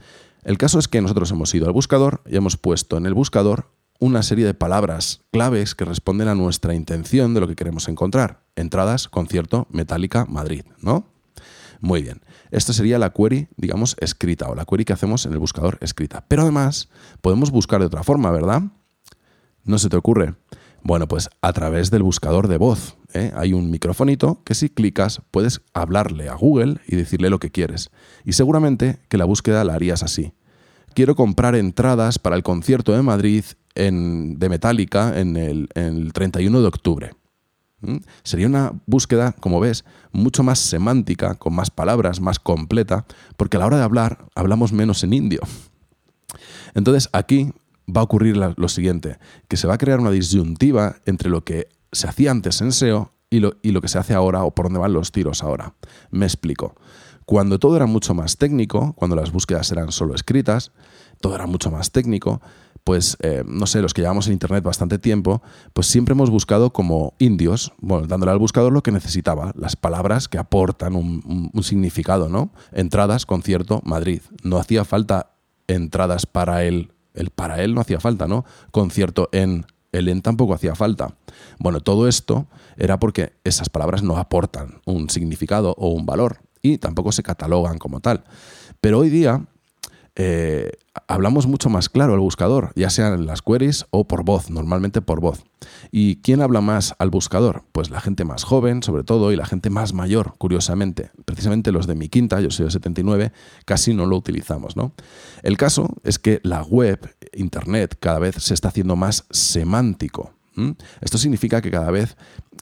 El 0.43 0.58
caso 0.58 0.78
es 0.78 0.88
que 0.88 1.02
nosotros 1.02 1.31
hemos 1.31 1.54
ido 1.54 1.66
al 1.66 1.72
buscador 1.72 2.22
y 2.26 2.37
hemos 2.37 2.56
puesto 2.56 2.96
en 2.96 3.06
el 3.06 3.14
buscador 3.14 3.69
una 3.98 4.22
serie 4.22 4.44
de 4.44 4.54
palabras 4.54 5.22
claves 5.32 5.75
que 5.75 5.84
responden 5.84 6.28
a 6.28 6.34
nuestra 6.34 6.75
intención 6.75 7.34
de 7.34 7.40
lo 7.40 7.48
que 7.48 7.56
queremos 7.56 7.88
encontrar. 7.88 8.43
Entradas, 8.54 9.08
concierto, 9.08 9.66
Metallica, 9.70 10.26
Madrid, 10.26 10.64
¿no? 10.81 11.06
Muy 11.81 12.02
bien. 12.02 12.22
Esto 12.50 12.72
sería 12.72 12.98
la 12.98 13.10
query, 13.10 13.48
digamos, 13.56 13.96
escrita 14.00 14.48
o 14.48 14.54
la 14.54 14.64
query 14.64 14.84
que 14.84 14.93
hacemos 14.93 15.26
en 15.26 15.32
el 15.32 15.38
buscador 15.38 15.78
escrita. 15.81 16.25
Pero 16.28 16.43
además 16.43 16.88
podemos 17.20 17.50
buscar 17.50 17.81
de 17.81 17.87
otra 17.87 18.02
forma, 18.02 18.31
¿verdad? 18.31 18.62
¿No 19.64 19.78
se 19.78 19.88
te 19.88 19.96
ocurre? 19.96 20.34
Bueno, 20.87 21.09
pues 21.09 21.29
a 21.43 21.53
través 21.53 21.91
del 21.91 22.05
buscador 22.05 22.47
de 22.47 22.59
voz. 22.59 22.97
¿eh? 23.12 23.33
Hay 23.35 23.53
un 23.53 23.73
microfonito 23.73 24.44
que 24.44 24.55
si 24.55 24.69
clicas 24.69 25.21
puedes 25.33 25.61
hablarle 25.75 26.29
a 26.29 26.35
Google 26.35 26.77
y 26.87 26.94
decirle 26.94 27.29
lo 27.29 27.41
que 27.41 27.50
quieres. 27.50 27.91
Y 28.25 28.35
seguramente 28.35 29.00
que 29.09 29.19
la 29.19 29.25
búsqueda 29.25 29.65
la 29.65 29.75
harías 29.75 30.05
así. 30.05 30.33
Quiero 30.94 31.17
comprar 31.17 31.56
entradas 31.56 32.21
para 32.21 32.37
el 32.37 32.44
concierto 32.44 32.93
de 32.93 33.03
Madrid 33.03 33.44
de 33.75 34.49
Metallica 34.49 35.19
en 35.19 35.37
el, 35.37 36.12
31 36.12 36.61
de 36.61 36.69
octubre. 36.69 37.11
¿Mm? 37.81 37.97
Sería 38.23 38.47
una 38.47 38.73
búsqueda, 38.87 39.32
como 39.32 39.59
ves, 39.59 39.85
mucho 40.12 40.44
más 40.44 40.61
semántica, 40.61 41.35
con 41.35 41.53
más 41.53 41.69
palabras, 41.69 42.21
más 42.21 42.39
completa, 42.39 43.06
porque 43.37 43.56
a 43.56 43.61
la 43.61 43.67
hora 43.67 43.79
de 43.79 43.82
hablar 43.82 44.29
hablamos 44.37 44.73
menos 44.73 45.03
en 45.03 45.15
indio. 45.15 45.41
Entonces 46.75 47.09
aquí 47.12 47.53
va 47.88 48.00
a 48.00 48.05
ocurrir 48.05 48.37
lo 48.37 48.69
siguiente, 48.69 49.19
que 49.49 49.56
se 49.56 49.67
va 49.67 49.75
a 49.75 49.79
crear 49.79 50.00
una 50.00 50.11
disyuntiva 50.11 50.97
entre 51.06 51.31
lo 51.31 51.44
que 51.44 51.69
se 51.93 52.09
hacía 52.09 52.31
antes 52.31 52.61
en 52.61 52.73
SEO 52.73 53.12
y 53.31 53.41
lo, 53.41 53.81
que 53.81 53.88
se 53.88 53.99
hace 53.99 54.15
ahora 54.15 54.44
o 54.44 54.55
por 54.55 54.67
dónde 54.67 54.79
van 54.79 54.93
los 54.93 55.12
tiros 55.12 55.43
ahora. 55.43 55.75
Me 56.11 56.27
explico. 56.27 56.75
Cuando 57.25 57.59
todo 57.59 57.77
era 57.77 57.87
mucho 57.87 58.15
más 58.15 58.37
técnico, 58.37 58.93
cuando 58.94 59.17
las 59.17 59.33
búsquedas 59.33 59.71
eran 59.73 59.91
solo 59.91 60.15
escritas, 60.15 60.73
todo 61.21 61.35
era 61.35 61.47
mucho 61.47 61.71
más 61.71 61.91
técnico, 61.91 62.41
pues 62.85 63.17
eh, 63.21 63.43
no 63.44 63.67
sé, 63.67 63.83
los 63.83 63.94
que 63.94 64.03
llevamos 64.03 64.29
en 64.29 64.35
Internet 64.35 64.62
bastante 64.62 64.99
tiempo, 65.00 65.43
pues 65.73 65.89
siempre 65.89 66.12
hemos 66.12 66.31
buscado 66.31 66.73
como 66.73 67.15
indios, 67.19 67.73
bueno, 67.79 68.06
dándole 68.06 68.31
al 68.31 68.39
buscador 68.39 68.73
lo 68.73 68.85
que 68.85 68.93
necesitaba, 68.93 69.53
las 69.56 69.75
palabras 69.75 70.29
que 70.29 70.39
aportan 70.39 70.94
un, 70.94 71.51
un 71.53 71.63
significado, 71.65 72.29
¿no? 72.29 72.53
Entradas, 72.70 73.27
concierto, 73.27 73.82
Madrid. 73.84 74.20
No 74.44 74.58
hacía 74.58 74.84
falta 74.84 75.32
entradas 75.67 76.27
para 76.27 76.63
el 76.63 76.93
el 77.17 77.31
para 77.31 77.63
él 77.63 77.75
no 77.75 77.81
hacía 77.81 78.01
falta, 78.01 78.27
¿no? 78.27 78.44
Concierto 78.70 79.29
en 79.32 79.67
el 79.93 80.08
en 80.08 80.23
tampoco 80.23 80.55
hacía 80.55 80.75
falta. 80.75 81.17
Bueno, 81.58 81.81
todo 81.81 82.08
esto 82.08 82.46
era 82.77 82.99
porque 82.99 83.35
esas 83.44 83.69
palabras 83.69 84.03
no 84.03 84.19
aportan 84.19 84.81
un 84.85 85.11
significado 85.11 85.75
o 85.79 85.89
un 85.89 86.06
valor 86.06 86.39
y 86.63 86.79
tampoco 86.79 87.13
se 87.13 87.23
catalogan 87.23 87.79
como 87.79 88.01
tal. 88.01 88.25
Pero 88.81 88.99
hoy 88.99 89.11
día 89.11 89.46
eh, 90.17 90.73
hablamos 91.08 91.46
mucho 91.46 91.69
más 91.69 91.91
claro 91.91 92.15
al 92.15 92.20
buscador, 92.20 92.73
ya 92.75 92.89
sean 92.89 93.13
en 93.15 93.27
las 93.27 93.43
queries 93.43 93.87
o 93.91 94.08
por 94.08 94.25
voz, 94.25 94.51
normalmente 94.51 95.03
por 95.03 95.20
voz. 95.20 95.44
¿Y 95.91 96.17
quién 96.17 96.41
habla 96.41 96.61
más 96.61 96.94
al 96.99 97.11
buscador? 97.11 97.65
Pues 97.73 97.91
la 97.91 98.01
gente 98.01 98.25
más 98.25 98.44
joven, 98.44 98.82
sobre 98.82 99.05
todo, 99.05 99.31
y 99.32 99.37
la 99.37 99.46
gente 99.46 99.69
más 99.69 99.93
mayor, 99.93 100.35
curiosamente. 100.39 101.11
Precisamente 101.25 101.70
los 101.70 101.87
de 101.87 101.94
mi 101.94 102.08
quinta, 102.08 102.41
yo 102.41 102.51
soy 102.51 102.65
de 102.65 102.73
79, 102.73 103.32
casi 103.67 103.94
no 103.94 104.06
lo 104.06 104.17
utilizamos. 104.17 104.77
¿no? 104.77 104.93
El 105.43 105.56
caso 105.56 105.89
es 106.03 106.19
que 106.19 106.41
la 106.43 106.63
web, 106.63 107.15
Internet, 107.35 107.96
cada 108.01 108.19
vez 108.19 108.37
se 108.37 108.55
está 108.55 108.69
haciendo 108.69 108.96
más 108.96 109.27
semántico. 109.31 110.35
Esto 111.01 111.19
significa 111.19 111.60
que 111.60 111.70
cada 111.70 111.91
vez 111.91 112.17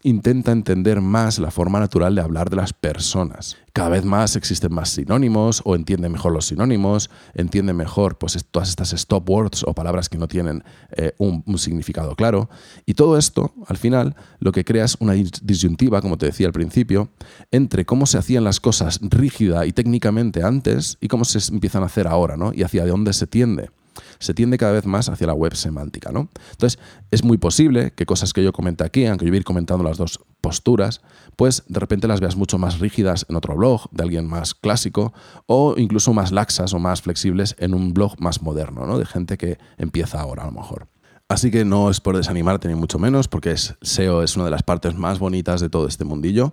intenta 0.04 0.52
entender 0.52 1.00
más 1.00 1.38
la 1.38 1.50
forma 1.50 1.80
natural 1.80 2.14
de 2.14 2.20
hablar 2.20 2.50
de 2.50 2.56
las 2.56 2.72
personas. 2.72 3.56
Cada 3.72 3.88
vez 3.88 4.04
más 4.04 4.36
existen 4.36 4.72
más 4.72 4.90
sinónimos 4.90 5.62
o 5.64 5.74
entiende 5.74 6.08
mejor 6.08 6.32
los 6.32 6.46
sinónimos, 6.46 7.10
entiende 7.34 7.72
mejor 7.72 8.18
pues, 8.18 8.38
todas 8.50 8.68
estas 8.68 8.92
stop 8.92 9.28
words 9.28 9.64
o 9.66 9.72
palabras 9.72 10.08
que 10.10 10.18
no 10.18 10.28
tienen 10.28 10.62
eh, 10.92 11.12
un, 11.18 11.42
significado 11.58 12.14
claro. 12.16 12.50
Y 12.84 12.94
todo 12.94 13.16
esto, 13.16 13.54
al 13.66 13.78
final, 13.78 14.14
lo 14.40 14.52
que 14.52 14.64
crea 14.64 14.84
es 14.84 14.96
una 15.00 15.14
disyuntiva, 15.14 16.02
como 16.02 16.18
te 16.18 16.26
decía 16.26 16.46
al 16.46 16.52
principio, 16.52 17.08
entre 17.50 17.86
cómo 17.86 18.04
se 18.06 18.18
hacían 18.18 18.44
las 18.44 18.60
cosas 18.60 19.00
rígida 19.02 19.64
y 19.64 19.72
técnicamente 19.72 20.42
antes 20.42 20.98
y 21.00 21.08
cómo 21.08 21.24
se 21.24 21.38
empiezan 21.52 21.82
a 21.82 21.86
hacer 21.86 22.06
ahora, 22.06 22.36
¿no? 22.36 22.52
Y 22.52 22.62
hacia 22.62 22.86
dónde 22.86 23.14
se 23.14 23.26
tiende. 23.26 23.70
Se 24.18 24.34
tiende 24.34 24.58
cada 24.58 24.72
vez 24.72 24.86
más 24.86 25.08
hacia 25.08 25.26
la 25.26 25.34
web 25.34 25.54
semántica, 25.54 26.12
¿no? 26.12 26.28
Entonces, 26.52 26.78
es 27.10 27.24
muy 27.24 27.38
posible 27.38 27.92
que 27.92 28.06
cosas 28.06 28.32
que 28.32 28.42
yo 28.42 28.52
comenté 28.52 28.84
aquí, 28.84 29.06
aunque 29.06 29.24
yo 29.24 29.30
voy 29.30 29.36
a 29.36 29.40
ir 29.40 29.44
comentando 29.44 29.84
las 29.84 29.98
dos 29.98 30.20
posturas, 30.40 31.00
pues 31.36 31.64
de 31.68 31.80
repente 31.80 32.08
las 32.08 32.20
veas 32.20 32.36
mucho 32.36 32.58
más 32.58 32.78
rígidas 32.78 33.26
en 33.28 33.36
otro 33.36 33.56
blog 33.56 33.88
de 33.90 34.02
alguien 34.02 34.26
más 34.26 34.54
clásico 34.54 35.12
o 35.46 35.74
incluso 35.76 36.12
más 36.12 36.32
laxas 36.32 36.74
o 36.74 36.78
más 36.78 37.02
flexibles 37.02 37.56
en 37.58 37.74
un 37.74 37.94
blog 37.94 38.20
más 38.20 38.42
moderno, 38.42 38.86
¿no? 38.86 38.98
De 38.98 39.06
gente 39.06 39.38
que 39.38 39.58
empieza 39.78 40.20
ahora 40.20 40.42
a 40.42 40.46
lo 40.46 40.52
mejor. 40.52 40.88
Así 41.26 41.50
que 41.50 41.64
no 41.64 41.88
es 41.88 42.00
por 42.00 42.16
desanimarte 42.16 42.68
ni 42.68 42.74
mucho 42.74 42.98
menos, 42.98 43.28
porque 43.28 43.52
es, 43.52 43.74
SEO 43.80 44.22
es 44.22 44.36
una 44.36 44.44
de 44.44 44.50
las 44.50 44.62
partes 44.62 44.94
más 44.94 45.18
bonitas 45.18 45.62
de 45.62 45.70
todo 45.70 45.88
este 45.88 46.04
mundillo, 46.04 46.52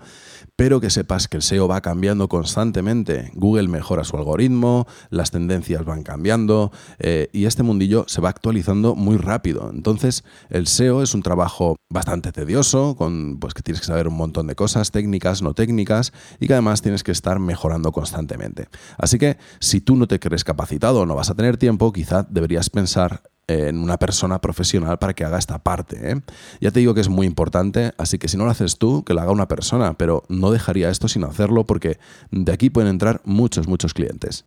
pero 0.62 0.80
que 0.80 0.92
sepas 0.92 1.28
que 1.28 1.38
el 1.38 1.42
SEO 1.42 1.68
va 1.68 1.82
cambiando 1.82 2.30
constantemente. 2.30 3.32
Google 3.34 3.68
mejora 3.68 4.04
su 4.04 4.16
algoritmo, 4.16 4.86
las 5.10 5.32
tendencias 5.32 5.84
van 5.86 6.04
cambiando 6.04 6.72
eh, 7.00 7.30
y 7.34 7.46
este 7.46 7.64
mundillo 7.64 8.06
se 8.08 8.22
va 8.22 8.30
actualizando 8.30 8.94
muy 8.94 9.18
rápido. 9.18 9.72
Entonces, 9.74 10.24
el 10.52 10.68
SEO 10.68 11.02
es 11.02 11.16
un 11.16 11.24
trabajo 11.24 11.78
bastante 11.90 12.32
tedioso, 12.32 12.96
con, 12.96 13.40
pues 13.40 13.56
que 13.56 13.64
tienes 13.64 13.82
que 13.82 13.88
saber 13.88 14.08
un 14.08 14.14
montón 14.14 14.46
de 14.46 14.54
cosas, 14.54 14.92
técnicas, 14.92 15.42
no 15.42 15.56
técnicas, 15.56 16.14
y 16.40 16.46
que 16.46 16.54
además 16.54 16.84
tienes 16.84 17.02
que 17.02 17.12
estar 17.12 17.40
mejorando 17.40 17.92
constantemente. 17.92 18.68
Así 19.00 19.18
que 19.18 19.38
si 19.60 19.82
tú 19.82 19.96
no 19.96 20.08
te 20.08 20.20
crees 20.20 20.44
capacitado 20.44 21.00
o 21.00 21.06
no 21.08 21.16
vas 21.16 21.32
a 21.32 21.34
tener 21.34 21.58
tiempo, 21.58 21.92
quizá 21.92 22.22
deberías 22.30 22.70
pensar 22.70 23.24
en 23.52 23.78
una 23.78 23.98
persona 23.98 24.40
profesional 24.40 24.98
para 25.00 25.14
que 25.14 25.24
haga 25.24 25.38
esta 25.38 25.60
parte. 25.60 26.12
¿eh? 26.12 26.22
Ya 26.60 26.72
te 26.72 26.80
digo 26.80 26.94
que 26.94 27.02
es 27.02 27.10
muy 27.10 27.28
importante, 27.28 27.94
así 27.98 28.18
que 28.18 28.28
si 28.28 28.38
no 28.38 28.46
lo 28.46 28.52
haces 28.52 28.78
tú, 28.78 29.04
que 29.04 29.14
lo 29.14 29.22
haga 29.22 29.32
una 29.32 29.48
persona, 29.48 29.94
pero 29.94 30.24
no 30.30 30.52
dejaría 30.52 30.90
esto 30.90 31.08
sin 31.08 31.24
hacerlo 31.24 31.66
porque 31.66 32.00
de 32.32 32.52
aquí 32.52 32.70
pueden 32.70 32.90
entrar 32.90 33.22
muchos, 33.26 33.68
muchos 33.68 33.94
clientes. 33.94 34.46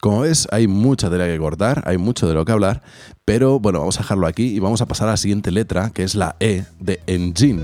Como 0.00 0.20
ves, 0.20 0.48
hay 0.50 0.66
mucha 0.66 1.08
tela 1.10 1.26
que 1.26 1.38
cortar, 1.38 1.84
hay 1.86 1.96
mucho 1.96 2.26
de 2.26 2.34
lo 2.34 2.44
que 2.44 2.50
hablar, 2.50 2.82
pero 3.24 3.60
bueno, 3.60 3.78
vamos 3.78 3.98
a 3.98 4.02
dejarlo 4.02 4.26
aquí 4.26 4.46
y 4.46 4.58
vamos 4.58 4.80
a 4.82 4.86
pasar 4.86 5.06
a 5.06 5.12
la 5.12 5.16
siguiente 5.16 5.52
letra, 5.52 5.90
que 5.90 6.02
es 6.02 6.16
la 6.16 6.34
E 6.40 6.64
de 6.80 7.00
engine. 7.06 7.62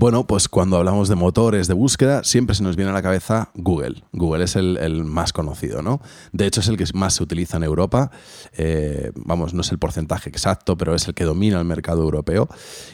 Bueno, 0.00 0.26
pues 0.26 0.48
cuando 0.48 0.78
hablamos 0.78 1.10
de 1.10 1.14
motores 1.14 1.68
de 1.68 1.74
búsqueda, 1.74 2.24
siempre 2.24 2.56
se 2.56 2.62
nos 2.62 2.74
viene 2.74 2.90
a 2.90 2.94
la 2.94 3.02
cabeza 3.02 3.50
Google. 3.52 4.02
Google 4.14 4.44
es 4.44 4.56
el, 4.56 5.04
más 5.04 5.34
conocido, 5.34 5.82
¿no? 5.82 6.00
De 6.32 6.46
hecho, 6.46 6.60
es 6.60 6.68
el 6.68 6.78
que 6.78 6.86
más 6.94 7.12
se 7.12 7.22
utiliza 7.22 7.58
en 7.58 7.64
Europa. 7.64 8.10
Eh, 8.54 9.12
vamos, 9.14 9.52
no 9.52 9.60
es 9.60 9.70
el 9.72 9.78
porcentaje 9.78 10.30
exacto, 10.30 10.78
pero 10.78 10.94
es 10.94 11.06
el 11.06 11.12
que 11.12 11.24
domina 11.24 11.58
el 11.58 11.66
mercado 11.66 12.02
europeo. 12.02 12.48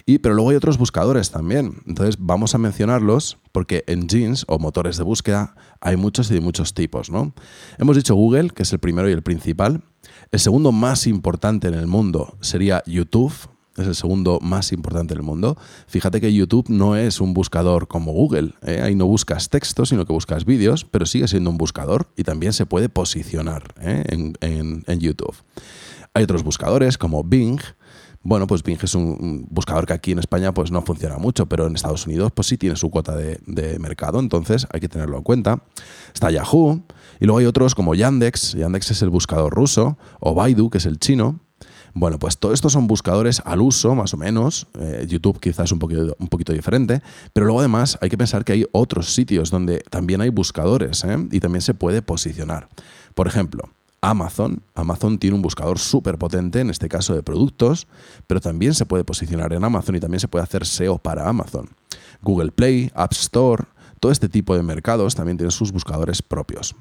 Y, 0.05 0.19
pero 0.19 0.35
luego 0.35 0.51
hay 0.51 0.57
otros 0.57 0.79
buscadores 0.79 1.31
también. 1.31 1.81
Entonces, 1.87 2.17
vamos 2.19 2.57
a 2.57 2.59
mencionarlos 2.59 3.39
porque 3.53 3.85
en 3.87 4.09
jeans 4.09 4.45
o 4.49 4.59
motores 4.59 4.97
de 4.97 5.05
búsqueda 5.05 5.55
hay 5.81 5.97
muchos 5.97 6.29
y 6.33 6.35
de 6.35 6.41
muchos 6.41 6.75
tipos, 6.75 7.09
¿no? 7.09 7.35
Hemos 7.79 7.95
dicho 7.95 8.17
Google, 8.17 8.51
que 8.51 8.65
es 8.65 8.73
el 8.73 8.81
primero 8.81 9.09
y 9.09 9.13
el 9.13 9.23
principal. 9.23 9.85
El 10.33 10.41
segundo 10.41 10.73
más 10.73 11.07
importante 11.07 11.69
en 11.69 11.75
el 11.75 11.87
mundo 11.87 12.37
sería 12.41 12.83
YouTube 12.85 13.33
es 13.76 13.87
el 13.87 13.95
segundo 13.95 14.38
más 14.40 14.73
importante 14.73 15.14
del 15.14 15.23
mundo. 15.23 15.56
Fíjate 15.87 16.21
que 16.21 16.33
YouTube 16.33 16.68
no 16.68 16.97
es 16.97 17.21
un 17.21 17.35
buscador 17.35 17.88
como 17.88 18.12
Google. 18.12 18.52
¿eh? 18.62 18.80
Ahí 18.83 18.95
no 18.95 19.06
buscas 19.06 19.49
texto, 19.49 19.87
sino 19.87 20.06
que 20.06 20.12
buscas 20.12 20.45
vídeos, 20.45 20.85
pero 20.85 21.06
sigue 21.06 21.28
siendo 21.28 21.50
un 21.50 21.59
buscador 21.59 22.09
y 22.16 22.25
también 22.25 22.52
se 22.52 22.66
puede 22.66 22.88
posicionar 22.88 23.75
¿eh? 23.80 24.04
en, 24.11 25.00
YouTube. 25.00 25.35
Hay 26.14 26.25
otros 26.25 26.42
buscadores 26.42 26.97
como 26.97 27.23
Bing. 27.23 27.61
Bueno, 28.23 28.47
pues 28.47 28.62
Bing 28.62 28.78
es 28.83 28.95
un 28.95 29.47
buscador 29.50 29.87
que 29.87 29.92
aquí 29.92 30.12
en 30.12 30.18
España 30.18 30.52
pues 30.52 30.71
no 30.73 30.83
funciona 30.83 31.18
mucho, 31.18 31.47
pero 31.47 31.66
en 31.66 31.76
Estados 31.76 32.06
Unidos 32.06 32.33
pues 32.35 32.49
sí 32.49 32.56
tiene 32.56 32.75
su 32.76 32.90
cuota 32.90 33.14
de, 33.14 33.38
de 33.47 33.78
mercado, 33.78 34.18
entonces 34.18 34.66
hay 34.73 34.80
que 34.80 34.88
tenerlo 34.88 35.18
en 35.18 35.23
cuenta. 35.23 35.62
Está 36.12 36.30
Yahoo, 36.30 36.83
y 37.21 37.26
luego 37.26 37.38
hay 37.38 37.47
otros 37.47 37.75
como 37.75 37.95
Yandex, 37.95 38.54
Yandex 38.54 38.90
es 38.90 39.02
el 39.02 39.11
buscador 39.11 39.54
ruso, 39.54 39.97
o 40.18 40.35
Baidu, 40.35 40.71
que 40.71 40.78
es 40.78 40.87
el 40.87 40.99
chino, 40.99 41.40
bueno, 41.99 42.19
pues 42.19 42.37
todo 42.37 42.53
esto 42.53 42.69
son 42.69 42.87
buscadores 42.87 43.41
al 43.47 43.62
uso, 43.62 43.95
más 43.95 44.12
o 44.12 44.19
menos. 44.19 44.67
Eh, 44.79 45.07
YouTube 45.09 45.41
quizás 45.41 45.73
un 45.73 45.79
poquito, 45.79 46.15
un 46.19 46.29
poquito 46.29 46.53
diferente, 46.53 47.00
pero 47.33 47.47
luego 47.47 47.61
además 47.61 47.97
hay 48.03 48.11
que 48.11 48.19
pensar 48.19 48.45
que 48.45 48.53
hay 48.53 48.67
otros 48.73 49.15
sitios 49.15 49.50
donde 49.50 49.79
también 49.88 50.21
hay 50.21 50.29
buscadores 50.29 51.05
¿eh? 51.05 51.17
y 51.33 51.41
también 51.41 51.62
se 51.62 51.73
puede 51.73 52.03
posicionar. 52.03 52.69
Por 53.15 53.26
ejemplo, 53.29 53.71
Amazon. 54.03 54.61
Amazon 54.75 55.17
tiene 55.17 55.37
un 55.37 55.43
buscador 55.43 55.79
súper 55.79 56.19
potente, 56.19 56.61
en 56.61 56.69
este 56.69 56.91
caso 56.91 57.15
de 57.15 57.23
productos, 57.23 57.87
pero 58.26 58.43
también 58.43 58.75
se 58.75 58.85
puede 58.85 59.03
posicionar 59.03 59.55
en 59.55 59.65
Amazon 59.65 59.97
y 59.97 60.00
también 60.00 60.21
se 60.21 60.29
puede 60.29 60.43
hacer 60.43 60.67
SEO 60.67 60.99
para 60.99 61.26
Amazon. 61.26 61.71
Google 62.21 62.53
Play, 62.53 62.91
App 62.95 63.12
Store, 63.12 63.65
todo 64.00 64.12
este 64.12 64.29
tipo 64.29 64.55
de 64.55 64.62
mercados 64.62 65.15
también 65.15 65.37
tienen 65.37 65.50
sus 65.50 65.73
buscadores 65.73 66.23
propios. 66.23 66.75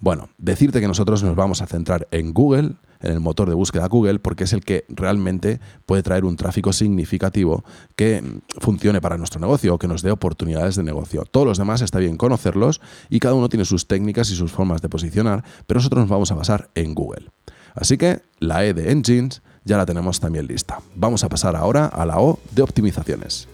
Bueno, 0.00 0.28
decirte 0.38 0.80
que 0.80 0.88
nosotros 0.88 1.22
nos 1.22 1.36
vamos 1.36 1.62
a 1.62 1.66
centrar 1.66 2.08
en 2.10 2.32
Google, 2.32 2.74
en 3.00 3.12
el 3.12 3.20
motor 3.20 3.48
de 3.48 3.54
búsqueda 3.54 3.86
Google, 3.88 4.18
porque 4.18 4.44
es 4.44 4.52
el 4.52 4.64
que 4.64 4.84
realmente 4.88 5.60
puede 5.86 6.02
traer 6.02 6.24
un 6.24 6.36
tráfico 6.36 6.72
significativo 6.72 7.64
que 7.94 8.22
funcione 8.58 9.00
para 9.00 9.18
nuestro 9.18 9.40
negocio 9.40 9.74
o 9.74 9.78
que 9.78 9.88
nos 9.88 10.02
dé 10.02 10.10
oportunidades 10.10 10.76
de 10.76 10.82
negocio. 10.82 11.24
Todos 11.24 11.46
los 11.46 11.58
demás 11.58 11.82
está 11.82 11.98
bien 11.98 12.16
conocerlos 12.16 12.80
y 13.08 13.20
cada 13.20 13.34
uno 13.34 13.48
tiene 13.48 13.64
sus 13.64 13.86
técnicas 13.86 14.30
y 14.30 14.36
sus 14.36 14.52
formas 14.52 14.82
de 14.82 14.88
posicionar, 14.88 15.44
pero 15.66 15.78
nosotros 15.78 16.00
nos 16.00 16.10
vamos 16.10 16.32
a 16.32 16.34
basar 16.34 16.70
en 16.74 16.94
Google. 16.94 17.30
Así 17.74 17.98
que 17.98 18.22
la 18.38 18.64
E 18.64 18.72
de 18.72 18.90
Engines 18.90 19.42
ya 19.64 19.76
la 19.76 19.84
tenemos 19.84 20.18
también 20.20 20.46
lista. 20.46 20.80
Vamos 20.94 21.24
a 21.24 21.28
pasar 21.28 21.56
ahora 21.56 21.86
a 21.86 22.06
la 22.06 22.18
O 22.20 22.38
de 22.52 22.62
optimizaciones. 22.62 23.48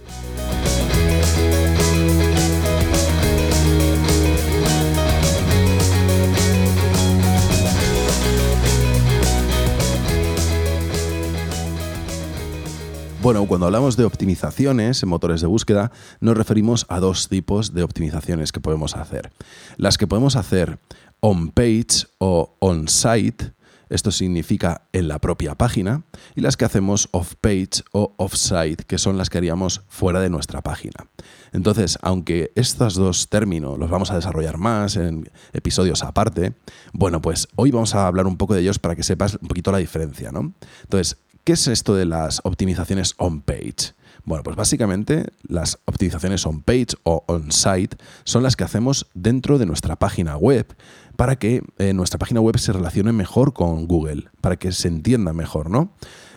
Bueno, 13.23 13.47
cuando 13.47 13.67
hablamos 13.67 13.97
de 13.97 14.05
optimizaciones 14.05 15.01
en 15.01 15.09
motores 15.09 15.41
de 15.41 15.47
búsqueda, 15.47 15.93
nos 16.19 16.37
referimos 16.37 16.87
a 16.89 16.99
dos 16.99 17.29
tipos 17.29 17.73
de 17.73 17.85
optimizaciones 17.85 18.51
que 18.51 18.59
podemos 18.59 18.97
hacer. 18.97 19.31
Las 19.77 19.97
que 19.97 20.09
podemos 20.09 20.35
hacer 20.35 20.81
on-page 21.21 22.09
o 22.19 22.57
on-site, 22.59 23.53
esto 23.91 24.11
significa 24.11 24.89
en 24.93 25.07
la 25.07 25.21
propia 25.21 25.55
página, 25.55 26.03
y 26.35 26.41
las 26.41 26.57
que 26.57 26.65
hacemos 26.65 27.09
off-page 27.13 27.85
o 27.93 28.13
off-site, 28.17 28.83
que 28.89 28.99
son 28.99 29.17
las 29.19 29.31
que 29.31 29.39
haríamos 29.39 29.83
fuera 29.87 30.19
de 30.19 30.29
nuestra 30.29 30.61
página. 30.61 31.07
Entonces, 31.53 32.01
aunque 32.03 32.51
estos 32.57 32.97
dos 32.97 33.29
términos 33.29 33.79
los 33.79 33.89
vamos 33.89 34.11
a 34.11 34.17
desarrollar 34.17 34.59
más 34.59 34.97
en 34.97 35.31
episodios 35.53 36.03
aparte, 36.03 36.55
bueno, 36.93 37.23
pues 37.23 37.47
hoy 37.55 37.71
vamos 37.71 37.95
a 37.95 38.09
hablar 38.09 38.27
un 38.27 38.37
poco 38.37 38.55
de 38.55 38.63
ellos 38.63 38.81
para 38.81 38.97
que 38.97 39.05
sepas 39.05 39.39
un 39.41 39.47
poquito 39.47 39.71
la 39.71 39.79
diferencia, 39.79 40.33
¿no? 40.33 40.55
Entonces, 40.83 41.19
¿Qué 41.45 41.55
es 41.55 41.67
esto 41.67 41.97
de 41.97 42.05
las 42.05 42.41
optimizaciones 42.45 43.15
on-page? 43.17 43.95
Bueno, 44.25 44.45
pues 44.45 44.55
básicamente 44.55 45.33
las 45.43 45.81
optimizaciones 45.87 46.47
on-page 46.47 46.95
o 47.03 47.25
on-site 47.27 47.97
son 48.23 48.45
las 48.45 48.55
que 48.55 48.63
hacemos 48.63 49.09
dentro 49.15 49.59
de 49.59 49.67
nuestra 49.67 49.97
página 49.97 50.37
web 50.37 50.73
para 51.17 51.35
que 51.35 51.65
eh, 51.79 51.95
nuestra 51.95 52.21
página 52.21 52.41
web 52.41 52.59
se 52.59 52.73
relacione 52.73 53.11
mejor 53.11 53.55
con 53.55 53.89
Google, 53.89 54.29
para 54.41 54.55
que 54.55 54.71
se 54.71 54.87
entienda 54.87 55.33
mejor, 55.33 55.69
¿no? 55.69 55.93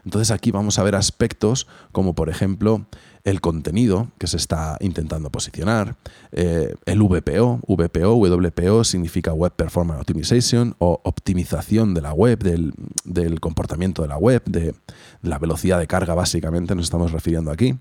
Entonces 0.05 0.31
aquí 0.31 0.49
vamos 0.49 0.79
a 0.79 0.83
ver 0.83 0.95
aspectos 0.95 1.67
como 1.91 2.15
por 2.15 2.29
ejemplo 2.29 2.87
el 3.25 3.41
contenido 3.41 4.11
que 4.19 4.27
se 4.27 4.37
está 4.37 4.77
intentando 4.79 5.31
posicionar, 5.31 5.95
eh, 6.31 6.75
el 6.85 7.01
VPO, 7.01 7.59
VPO, 7.67 8.15
WPO 8.15 8.83
significa 8.83 9.33
Web 9.33 9.53
Performance 9.53 9.99
Optimization 9.99 10.75
o 10.77 11.01
optimización 11.03 11.95
de 11.95 12.01
la 12.01 12.13
web, 12.13 12.37
del, 12.43 13.39
comportamiento 13.39 14.03
de 14.03 14.07
la 14.07 14.17
web, 14.17 14.43
de 14.45 14.75
la 15.23 15.39
velocidad 15.39 15.79
de 15.79 15.87
carga 15.87 16.13
básicamente 16.13 16.75
nos 16.75 16.85
estamos 16.85 17.11
refiriendo 17.11 17.49
aquí. 17.49 17.75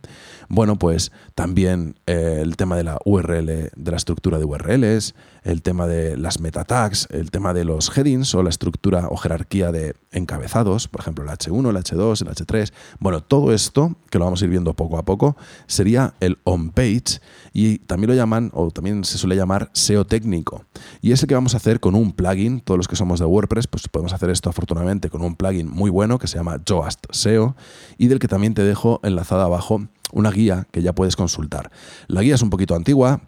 Bueno, 0.48 0.76
pues 0.76 1.12
también 1.34 1.96
eh, 2.06 2.38
el 2.40 2.56
tema 2.56 2.76
de 2.76 2.84
la 2.84 2.98
URL, 3.04 3.46
de 3.46 3.90
la 3.90 3.96
estructura 3.96 4.38
de 4.38 4.46
URLs, 4.46 5.14
el 5.44 5.62
tema 5.62 5.86
de 5.86 6.16
las 6.16 6.40
meta 6.40 6.64
tags, 6.64 7.06
el 7.10 7.30
tema 7.30 7.54
de 7.54 7.64
los 7.64 7.96
headings 7.96 8.34
o 8.34 8.42
la 8.42 8.48
estructura 8.48 9.08
o 9.10 9.16
jerarquía 9.16 9.70
de 9.70 9.94
encabezados, 10.10 10.88
por 10.88 11.02
ejemplo 11.02 11.24
el 11.24 11.30
H1, 11.30 11.68
el 11.68 11.76
H2, 11.76 12.22
el 12.22 12.28
H3. 12.28 12.72
Bueno, 12.98 13.22
todo 13.22 13.52
esto, 13.52 13.94
que 14.10 14.18
lo 14.18 14.24
vamos 14.24 14.40
a 14.40 14.46
ir 14.46 14.50
viendo 14.50 14.74
poco 14.74 14.98
a 14.98 15.04
poco, 15.04 15.36
sería 15.66 16.14
el 16.20 16.38
on-page 16.44 17.20
y 17.52 17.78
también 17.78 18.10
lo 18.10 18.16
llaman, 18.16 18.50
o 18.54 18.70
también 18.70 19.04
se 19.04 19.18
suele 19.18 19.36
llamar 19.36 19.70
SEO 19.74 20.06
técnico. 20.06 20.64
Y 21.02 21.12
es 21.12 21.22
el 21.22 21.28
que 21.28 21.34
vamos 21.34 21.54
a 21.54 21.58
hacer 21.58 21.78
con 21.78 21.94
un 21.94 22.12
plugin, 22.12 22.60
todos 22.60 22.78
los 22.78 22.88
que 22.88 22.96
somos 22.96 23.20
de 23.20 23.26
WordPress, 23.26 23.66
pues 23.66 23.86
podemos 23.88 24.12
hacer 24.14 24.30
esto 24.30 24.48
afortunadamente 24.48 25.10
con 25.10 25.22
un 25.22 25.36
plugin 25.36 25.68
muy 25.68 25.90
bueno 25.90 26.18
que 26.18 26.26
se 26.26 26.38
llama 26.38 26.60
Joast 26.66 27.04
SEO 27.10 27.54
y 27.98 28.08
del 28.08 28.18
que 28.18 28.28
también 28.28 28.54
te 28.54 28.62
dejo 28.62 29.00
enlazada 29.02 29.44
abajo 29.44 29.86
una 30.12 30.30
guía 30.30 30.66
que 30.70 30.80
ya 30.80 30.94
puedes 30.94 31.16
consultar. 31.16 31.70
La 32.06 32.22
guía 32.22 32.36
es 32.36 32.42
un 32.42 32.50
poquito 32.50 32.74
antigua, 32.74 33.20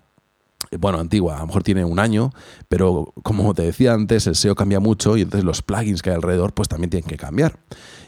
bueno, 0.78 0.98
antigua, 0.98 1.36
a 1.36 1.40
lo 1.40 1.46
mejor 1.46 1.62
tiene 1.62 1.84
un 1.84 1.98
año, 1.98 2.32
pero 2.68 3.12
como 3.22 3.54
te 3.54 3.62
decía 3.62 3.92
antes, 3.92 4.26
el 4.26 4.34
SEO 4.34 4.54
cambia 4.54 4.80
mucho 4.80 5.16
y 5.16 5.22
entonces 5.22 5.44
los 5.44 5.62
plugins 5.62 6.02
que 6.02 6.10
hay 6.10 6.16
alrededor 6.16 6.52
pues 6.52 6.68
también 6.68 6.90
tienen 6.90 7.08
que 7.08 7.16
cambiar. 7.16 7.58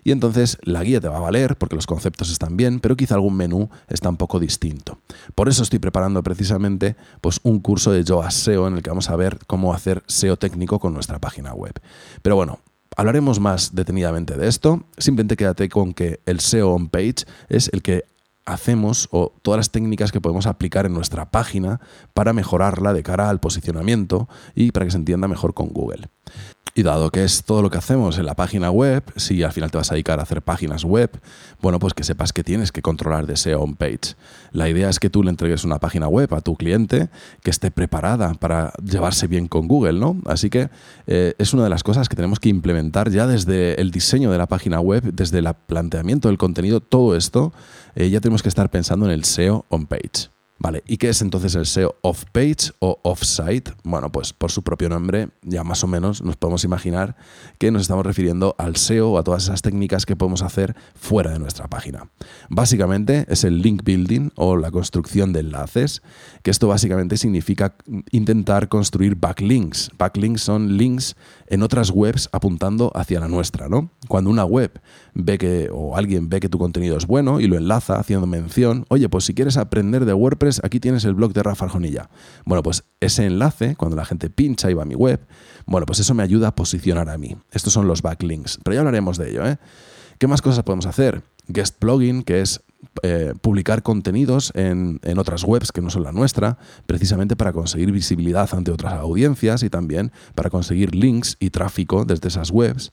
Y 0.05 0.13
entonces 0.13 0.59
la 0.63 0.83
guía 0.83 1.01
te 1.01 1.09
va 1.09 1.19
a 1.19 1.21
valer 1.21 1.57
porque 1.57 1.77
los 1.77 1.87
conceptos 1.87 2.31
están 2.31 2.57
bien, 2.57 2.81
pero 2.81 2.97
quizá 2.97 3.15
algún 3.15 3.37
menú 3.37 3.69
está 3.89 4.09
un 4.09 4.17
poco 4.17 4.41
distinto. 4.41 4.99
Por 5.35 5.49
eso 5.49 5.63
estoy 5.63 5.79
preparando 5.79 6.23
precisamente 6.23 6.97
pues 7.21 7.41
un 7.43 7.61
curso 7.61 7.93
de 7.93 8.05
Yoast 8.05 8.39
SEO 8.39 8.69
en 8.69 8.75
el 8.75 8.83
que 8.83 8.91
vamos 8.91 9.11
a 9.11 9.17
ver 9.17 9.39
cómo 9.47 9.75
hacer 9.75 10.03
SEO 10.07 10.37
técnico 10.37 10.79
con 10.79 10.95
nuestra 10.95 11.19
página 11.19 11.55
web. 11.55 11.75
Pero 12.23 12.37
bueno, 12.37 12.61
Hablaremos 12.97 13.39
más 13.39 13.77
detenidamente 13.77 14.37
de 14.37 14.49
esto. 14.49 14.83
Simplemente 14.97 15.37
quédate 15.37 15.69
con 15.69 15.95
que 15.95 16.19
el 16.27 16.41
SEO 16.41 16.71
on 16.71 16.89
page 16.89 17.27
es 17.49 17.71
el 17.73 17.81
que 17.81 18.07
hacemos 18.49 19.09
o 19.11 19.33
todas 19.43 19.59
las 19.59 19.71
técnicas 19.71 20.11
que 20.11 20.21
podemos 20.21 20.47
aplicar 20.47 20.87
en 20.87 20.95
nuestra 20.95 21.31
página 21.31 21.81
para 22.15 22.33
mejorarla 22.33 22.93
de 22.93 23.03
cara 23.03 23.29
al 23.29 23.41
posicionamiento 23.41 24.29
y 24.55 24.73
para 24.73 24.87
que 24.87 24.91
se 24.91 24.97
entienda 24.97 25.29
mejor 25.29 25.55
con 25.55 25.69
Google. 25.69 26.09
Y 26.79 26.85
dado 26.85 27.11
que 27.11 27.25
es 27.25 27.43
todo 27.43 27.61
lo 27.61 27.71
que 27.71 27.79
hacemos 27.79 28.19
en 28.19 28.27
la 28.27 28.35
página 28.35 28.71
web, 28.71 29.03
si 29.17 29.43
al 29.43 29.51
final 29.51 29.69
te 29.71 29.79
vas 29.79 29.91
a 29.91 29.95
dedicar 29.95 30.21
a 30.21 30.23
hacer 30.23 30.43
páginas 30.43 30.85
web, 30.85 31.11
bueno, 31.61 31.81
pues 31.81 31.93
que 31.93 32.05
sepas 32.05 32.33
que 32.33 32.45
tienes 32.45 32.71
que 32.71 32.83
controlar 32.83 33.27
de 33.27 33.37
SEO 33.37 33.63
on 33.63 33.75
page. 33.75 34.15
La 34.53 34.69
idea 34.69 34.89
es 34.89 35.01
que 35.01 35.11
tú 35.11 35.25
le 35.25 35.31
entregues 35.31 35.65
una 35.65 35.81
página 35.81 36.07
web 36.07 36.33
a 36.35 36.41
tu 36.41 36.55
cliente 36.55 37.09
que 37.43 37.51
esté 37.51 37.73
preparada 37.73 38.35
para 38.35 38.73
llevarse 38.85 39.27
bien 39.27 39.49
con 39.49 39.67
Google, 39.67 39.99
¿no? 39.99 40.19
Así 40.27 40.51
que 40.51 40.71
eh, 41.09 41.35
es 41.39 41.53
una 41.53 41.65
de 41.65 41.71
las 41.71 41.83
cosas 41.83 42.09
que 42.09 42.15
tenemos 42.15 42.39
que 42.39 42.49
implementar 42.49 43.11
ya 43.11 43.27
desde 43.27 43.81
el 43.81 43.91
diseño 43.91 44.31
de 44.31 44.39
la 44.39 44.47
página 44.47 44.79
web, 44.79 45.03
desde 45.03 45.39
el 45.39 45.49
planteamiento 45.67 46.29
del 46.29 46.39
contenido, 46.39 46.81
todo 46.81 47.17
esto, 47.17 47.53
eh, 47.99 48.11
ya 48.11 48.21
tenemos 48.21 48.43
que 48.45 48.49
estar 48.49 48.71
pensando 48.71 49.07
en 49.07 49.13
el 49.13 49.25
SEO 49.25 49.67
on 49.69 49.87
page. 49.87 50.31
Vale, 50.61 50.83
¿y 50.87 50.97
qué 50.97 51.11
es 51.11 51.23
entonces 51.23 51.55
el 51.55 51.67
SEO 51.67 51.95
off-page 52.03 52.73
o 52.81 52.99
off-site? 53.05 53.73
Bueno, 53.85 54.11
pues 54.11 54.33
por 54.33 54.51
su 54.51 54.63
propio 54.63 54.89
nombre 54.89 55.29
ya 55.43 55.63
más 55.63 55.85
o 55.85 55.87
menos 55.87 56.21
nos 56.23 56.37
podemos 56.37 56.65
imaginar 56.65 57.17
que 57.59 57.71
nos 57.71 57.83
estamos 57.83 58.05
refiriendo 58.05 58.57
al 58.59 58.75
SEO 58.75 59.13
o 59.13 59.19
a 59.19 59.23
todas 59.23 59.45
esas 59.45 59.63
técnicas 59.63 60.05
que 60.05 60.17
podemos 60.17 60.43
hacer 60.43 60.75
fuera 60.97 61.31
de 61.31 61.39
nuestra 61.39 61.69
página. 61.69 62.11
Básicamente 62.49 63.25
es 63.29 63.45
el 63.45 63.63
link 63.63 63.85
building 63.85 64.31
o 64.35 64.57
la 64.57 64.73
construcción 64.73 65.33
de 65.33 65.41
enlaces, 65.41 66.03
que 66.43 66.51
esto 66.51 66.67
básicamente 66.67 67.17
significa 67.17 67.77
intentar 68.11 68.69
construir 68.69 69.15
backlinks. 69.15 69.93
Backlinks 69.97 70.41
son 70.41 70.77
links 70.77 71.15
en 71.47 71.63
otras 71.63 71.91
webs 71.91 72.29
apuntando 72.33 72.91
hacia 72.97 73.21
la 73.21 73.29
nuestra, 73.29 73.69
¿no? 73.69 73.91
Cuando 74.09 74.31
una 74.31 74.45
web 74.45 74.81
ve 75.15 75.39
que 75.39 75.69
o 75.73 75.97
alguien 75.97 76.29
ve 76.29 76.41
que 76.41 76.49
tu 76.49 76.59
contenido 76.59 76.97
es 76.97 77.07
bueno 77.07 77.41
y 77.41 77.47
lo 77.47 77.57
enlaza 77.57 78.01
haciendo 78.01 78.27
mención, 78.27 78.87
oye, 78.89 79.09
pues 79.09 79.25
si 79.25 79.35
quieres 79.35 79.57
aprender 79.57 80.05
de 80.05 80.15
WordPress, 80.15 80.48
aquí 80.63 80.81
tienes 80.81 81.05
el 81.05 81.15
blog 81.15 81.33
de 81.33 81.43
Rafa 81.43 81.67
Arjonilla. 81.67 82.09
Bueno, 82.45 82.63
pues 82.63 82.85
ese 83.01 83.27
enlace, 83.27 83.77
cuando 83.77 83.97
la 83.97 84.05
gente 84.05 84.31
pincha 84.31 84.71
y 84.71 84.75
va 84.75 84.83
a 84.83 84.87
mi 84.87 84.95
web, 84.95 85.21
bueno, 85.67 85.87
pues 85.87 86.01
eso 86.01 86.15
me 86.15 86.23
ayuda 86.23 86.49
a 86.49 86.55
posicionar 86.55 87.09
a 87.09 87.19
mí. 87.19 87.37
Estos 87.53 87.73
son 87.73 87.87
los 87.87 88.03
backlinks, 88.03 88.59
pero 88.65 88.75
ya 88.75 88.81
hablaremos 88.81 89.19
de 89.19 89.31
ello, 89.31 89.47
¿eh? 89.47 89.59
¿Qué 90.19 90.27
más 90.27 90.43
cosas 90.43 90.65
podemos 90.65 90.87
hacer? 90.87 91.23
Guest 91.47 91.81
blogging, 91.81 92.25
que 92.25 92.41
es 92.41 92.61
eh, 93.03 93.35
publicar 93.41 93.83
contenidos 93.83 94.53
en, 94.55 94.99
en, 95.05 95.19
otras 95.19 95.45
webs 95.45 95.71
que 95.71 95.81
no 95.81 95.91
son 95.91 96.03
la 96.03 96.13
nuestra, 96.13 96.59
precisamente 96.87 97.37
para 97.37 97.53
conseguir 97.53 97.93
visibilidad 97.93 98.49
ante 98.53 98.73
otras 98.73 98.95
audiencias 98.95 99.63
y 99.63 99.71
también 99.71 100.11
para 100.35 100.51
conseguir 100.51 100.95
links 100.95 101.37
y 101.39 101.51
tráfico 101.51 102.05
desde 102.05 102.29
esas 102.29 102.51
webs. 102.51 102.93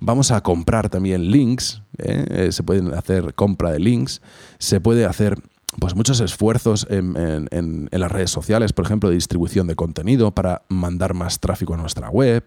Vamos 0.00 0.30
a 0.30 0.42
comprar 0.42 0.88
también 0.88 1.30
links. 1.30 1.82
Eh, 1.98 2.48
se 2.50 2.62
pueden 2.62 2.92
hacer 2.94 3.34
compra 3.34 3.70
de 3.72 3.78
links, 3.78 4.20
se 4.58 4.80
puede 4.80 5.06
hacer 5.06 5.38
pues 5.78 5.94
muchos 5.94 6.20
esfuerzos 6.20 6.86
en, 6.90 7.88
las 7.90 8.12
redes 8.12 8.30
sociales, 8.30 8.72
por 8.72 8.84
ejemplo, 8.84 9.08
de 9.08 9.16
distribución 9.16 9.66
de 9.66 9.76
contenido 9.76 10.32
para 10.32 10.62
mandar 10.68 11.14
más 11.14 11.40
tráfico 11.40 11.74
a 11.74 11.76
nuestra 11.76 12.08
web. 12.10 12.44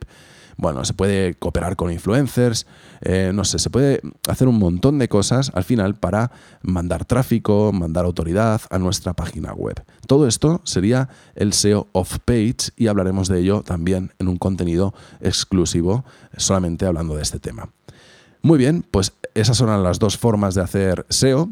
Bueno, 0.59 0.83
se 0.85 0.95
puede 0.95 1.35
cooperar 1.35 1.75
con 1.75 1.91
influencers, 1.91 2.65
eh, 3.01 3.31
no 3.31 3.43
sé, 3.43 3.59
se 3.59 3.69
puede 3.69 4.01
hacer 4.27 4.47
un 4.47 4.57
montón 4.57 4.97
de 4.97 5.07
cosas 5.07 5.51
al 5.53 5.63
final 5.63 5.93
para 5.93 6.31
mandar 6.63 7.05
tráfico, 7.05 7.71
mandar 7.71 8.05
autoridad 8.05 8.61
a 8.71 8.79
nuestra 8.79 9.13
página 9.13 9.53
web. 9.53 9.83
Todo 10.07 10.27
esto 10.27 10.61
sería 10.63 11.09
el 11.35 11.53
SEO 11.53 11.87
off-page 11.91 12.71
y 12.75 12.87
hablaremos 12.87 13.27
de 13.27 13.39
ello 13.39 13.61
también 13.61 14.13
en 14.17 14.29
un 14.29 14.37
contenido 14.37 14.95
exclusivo, 15.21 16.05
solamente 16.37 16.87
hablando 16.87 17.15
de 17.15 17.21
este 17.21 17.39
tema. 17.39 17.69
Muy 18.41 18.57
bien, 18.57 18.83
pues 18.89 19.13
esas 19.35 19.57
son 19.57 19.83
las 19.83 19.99
dos 19.99 20.17
formas 20.17 20.55
de 20.55 20.61
hacer 20.61 21.05
SEO. 21.09 21.49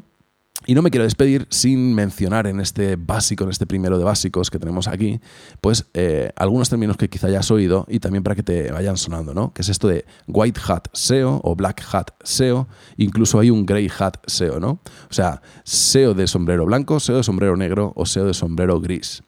Y 0.68 0.74
no 0.74 0.82
me 0.82 0.90
quiero 0.90 1.04
despedir 1.04 1.48
sin 1.50 1.94
mencionar 1.94 2.48
en 2.48 2.60
este 2.60 2.96
básico, 2.96 3.44
en 3.44 3.52
este 3.52 3.68
primero 3.68 3.98
de 3.98 4.04
básicos 4.04 4.50
que 4.50 4.58
tenemos 4.58 4.88
aquí, 4.88 5.20
pues 5.62 5.86
eh, 5.94 6.32
algunos 6.36 6.70
términos 6.70 6.98
que 6.98 7.10
quizá 7.10 7.28
hayas 7.28 7.52
oído 7.52 7.86
y 7.88 8.00
también 8.00 8.24
para 8.24 8.36
que 8.36 8.44
te 8.44 8.72
vayan 8.72 8.98
sonando, 8.98 9.34
¿no? 9.34 9.54
Que 9.54 9.62
es 9.62 9.70
esto 9.70 9.88
de 9.88 10.06
white 10.28 10.60
hat 10.68 10.88
SEO 10.94 11.42
o 11.44 11.56
black 11.56 11.84
hat 11.92 12.12
SEO, 12.24 12.68
incluso 12.98 13.40
hay 13.40 13.52
un 13.52 13.66
grey 13.66 13.90
hat 14.00 14.18
SEO, 14.26 14.60
¿no? 14.60 14.80
O 15.10 15.14
sea, 15.14 15.42
SEO 15.64 16.14
de 16.14 16.28
sombrero 16.28 16.66
blanco, 16.66 17.00
SEO 17.00 17.18
de 17.18 17.24
sombrero 17.24 17.56
negro 17.56 17.94
o 17.96 18.06
SEO 18.06 18.26
de 18.26 18.34
sombrero 18.34 18.80
gris. 18.82 19.22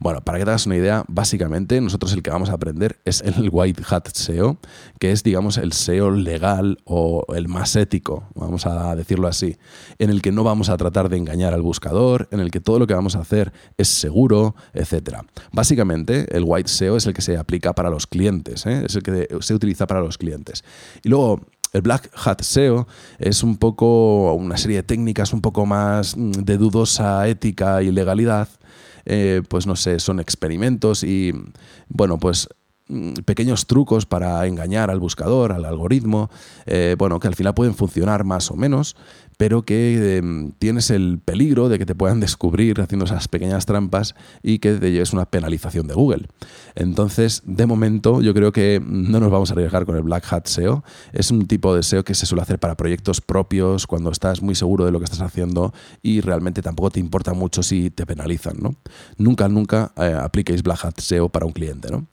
Bueno, 0.00 0.20
para 0.20 0.38
que 0.38 0.44
te 0.44 0.50
hagas 0.50 0.66
una 0.66 0.76
idea, 0.76 1.04
básicamente 1.08 1.80
nosotros 1.80 2.12
el 2.12 2.22
que 2.22 2.30
vamos 2.30 2.50
a 2.50 2.54
aprender 2.54 2.98
es 3.04 3.20
el 3.22 3.48
White 3.52 3.82
Hat 3.88 4.08
SEO, 4.12 4.58
que 4.98 5.12
es, 5.12 5.22
digamos, 5.22 5.58
el 5.58 5.72
SEO 5.72 6.10
legal 6.10 6.78
o 6.84 7.24
el 7.34 7.48
más 7.48 7.76
ético, 7.76 8.28
vamos 8.34 8.66
a 8.66 8.94
decirlo 8.94 9.28
así, 9.28 9.56
en 9.98 10.10
el 10.10 10.22
que 10.22 10.32
no 10.32 10.44
vamos 10.44 10.68
a 10.68 10.76
tratar 10.76 11.08
de 11.08 11.16
engañar 11.16 11.54
al 11.54 11.62
buscador, 11.62 12.28
en 12.30 12.40
el 12.40 12.50
que 12.50 12.60
todo 12.60 12.78
lo 12.78 12.86
que 12.86 12.94
vamos 12.94 13.16
a 13.16 13.20
hacer 13.20 13.52
es 13.76 13.88
seguro, 13.88 14.54
etc. 14.74 15.20
Básicamente, 15.52 16.26
el 16.36 16.44
White 16.44 16.68
SEO 16.68 16.96
es 16.96 17.06
el 17.06 17.14
que 17.14 17.22
se 17.22 17.36
aplica 17.36 17.74
para 17.74 17.90
los 17.90 18.06
clientes, 18.06 18.66
¿eh? 18.66 18.84
es 18.86 18.96
el 18.96 19.02
que 19.02 19.28
se 19.40 19.54
utiliza 19.54 19.86
para 19.86 20.00
los 20.00 20.18
clientes. 20.18 20.64
Y 21.02 21.08
luego, 21.08 21.40
el 21.72 21.82
Black 21.82 22.10
Hat 22.24 22.42
SEO 22.42 22.86
es 23.18 23.42
un 23.42 23.56
poco 23.58 24.32
una 24.34 24.56
serie 24.56 24.78
de 24.78 24.82
técnicas 24.82 25.32
un 25.32 25.40
poco 25.40 25.66
más 25.66 26.16
mm, 26.16 26.30
de 26.30 26.56
dudosa 26.56 27.26
ética 27.28 27.82
y 27.82 27.90
legalidad 27.90 28.48
eh, 29.06 29.42
pues 29.48 29.66
no 29.66 29.76
sé, 29.76 29.98
son 30.00 30.20
experimentos 30.20 31.02
y, 31.04 31.32
bueno, 31.88 32.18
pues 32.18 32.48
mm, 32.88 33.14
pequeños 33.24 33.66
trucos 33.66 34.04
para 34.04 34.46
engañar 34.46 34.90
al 34.90 35.00
buscador, 35.00 35.52
al 35.52 35.64
algoritmo, 35.64 36.28
eh, 36.66 36.96
bueno, 36.98 37.20
que 37.20 37.28
al 37.28 37.36
final 37.36 37.54
pueden 37.54 37.74
funcionar 37.74 38.24
más 38.24 38.50
o 38.50 38.56
menos, 38.56 38.96
pero 39.36 39.62
que 39.62 40.16
em, 40.16 40.52
tienes 40.52 40.90
el 40.90 41.18
peligro 41.18 41.68
de 41.68 41.78
que 41.78 41.86
te 41.86 41.94
puedan 41.94 42.20
descubrir 42.20 42.80
haciendo 42.80 43.04
esas 43.04 43.28
pequeñas 43.28 43.66
trampas 43.66 44.14
y 44.42 44.58
que 44.58 44.74
te 44.74 44.90
lleves 44.90 45.12
una 45.12 45.26
penalización 45.26 45.86
de 45.86 45.94
Google. 45.94 46.28
Entonces, 46.74 47.42
de 47.44 47.66
momento, 47.66 48.22
yo 48.22 48.32
creo 48.34 48.52
que 48.52 48.82
no 48.84 49.20
nos 49.20 49.30
vamos 49.30 49.50
a 49.50 49.54
arriesgar 49.54 49.84
con 49.84 49.96
el 49.96 50.02
Black 50.02 50.32
Hat 50.32 50.46
SEO. 50.46 50.84
Es 51.12 51.30
un 51.30 51.46
tipo 51.46 51.74
de 51.74 51.82
SEO 51.82 52.04
que 52.04 52.14
se 52.14 52.26
suele 52.26 52.42
hacer 52.42 52.58
para 52.58 52.76
proyectos 52.76 53.20
propios, 53.20 53.86
cuando 53.86 54.10
estás 54.10 54.42
muy 54.42 54.54
seguro 54.54 54.84
de 54.84 54.92
lo 54.92 54.98
que 54.98 55.04
estás 55.04 55.20
haciendo 55.20 55.72
y 56.02 56.20
realmente 56.20 56.62
tampoco 56.62 56.90
te 56.90 57.00
importa 57.00 57.34
mucho 57.34 57.62
si 57.62 57.90
te 57.90 58.06
penalizan. 58.06 58.56
¿no? 58.60 58.74
Nunca, 59.18 59.48
nunca 59.48 59.92
eh, 59.96 60.16
apliquéis 60.18 60.62
Black 60.62 60.84
Hat 60.84 60.98
SEO 60.98 61.28
para 61.28 61.46
un 61.46 61.52
cliente. 61.52 61.90
¿no? 61.90 62.06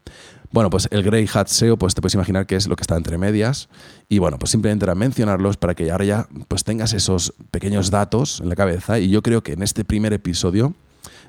Bueno, 0.53 0.69
pues 0.69 0.87
el 0.91 1.01
Grey 1.01 1.27
Hat 1.33 1.47
SEO, 1.47 1.77
pues 1.77 1.95
te 1.95 2.01
puedes 2.01 2.13
imaginar 2.13 2.45
que 2.45 2.55
es 2.55 2.67
lo 2.67 2.75
que 2.75 2.83
está 2.83 2.95
entre 2.95 3.17
medias. 3.17 3.69
Y 4.07 4.19
bueno, 4.19 4.37
pues 4.37 4.51
simplemente 4.51 4.85
era 4.85 4.93
mencionarlos 4.93 5.57
para 5.57 5.73
que 5.73 5.89
ahora 5.89 6.05
ya 6.05 6.27
pues 6.47 6.63
tengas 6.63 6.93
esos 6.93 7.33
pequeños 7.49 7.89
datos 7.89 8.39
en 8.39 8.49
la 8.49 8.55
cabeza. 8.55 8.99
Y 8.99 9.09
yo 9.09 9.23
creo 9.23 9.41
que 9.41 9.53
en 9.53 9.63
este 9.63 9.83
primer 9.83 10.13
episodio 10.13 10.75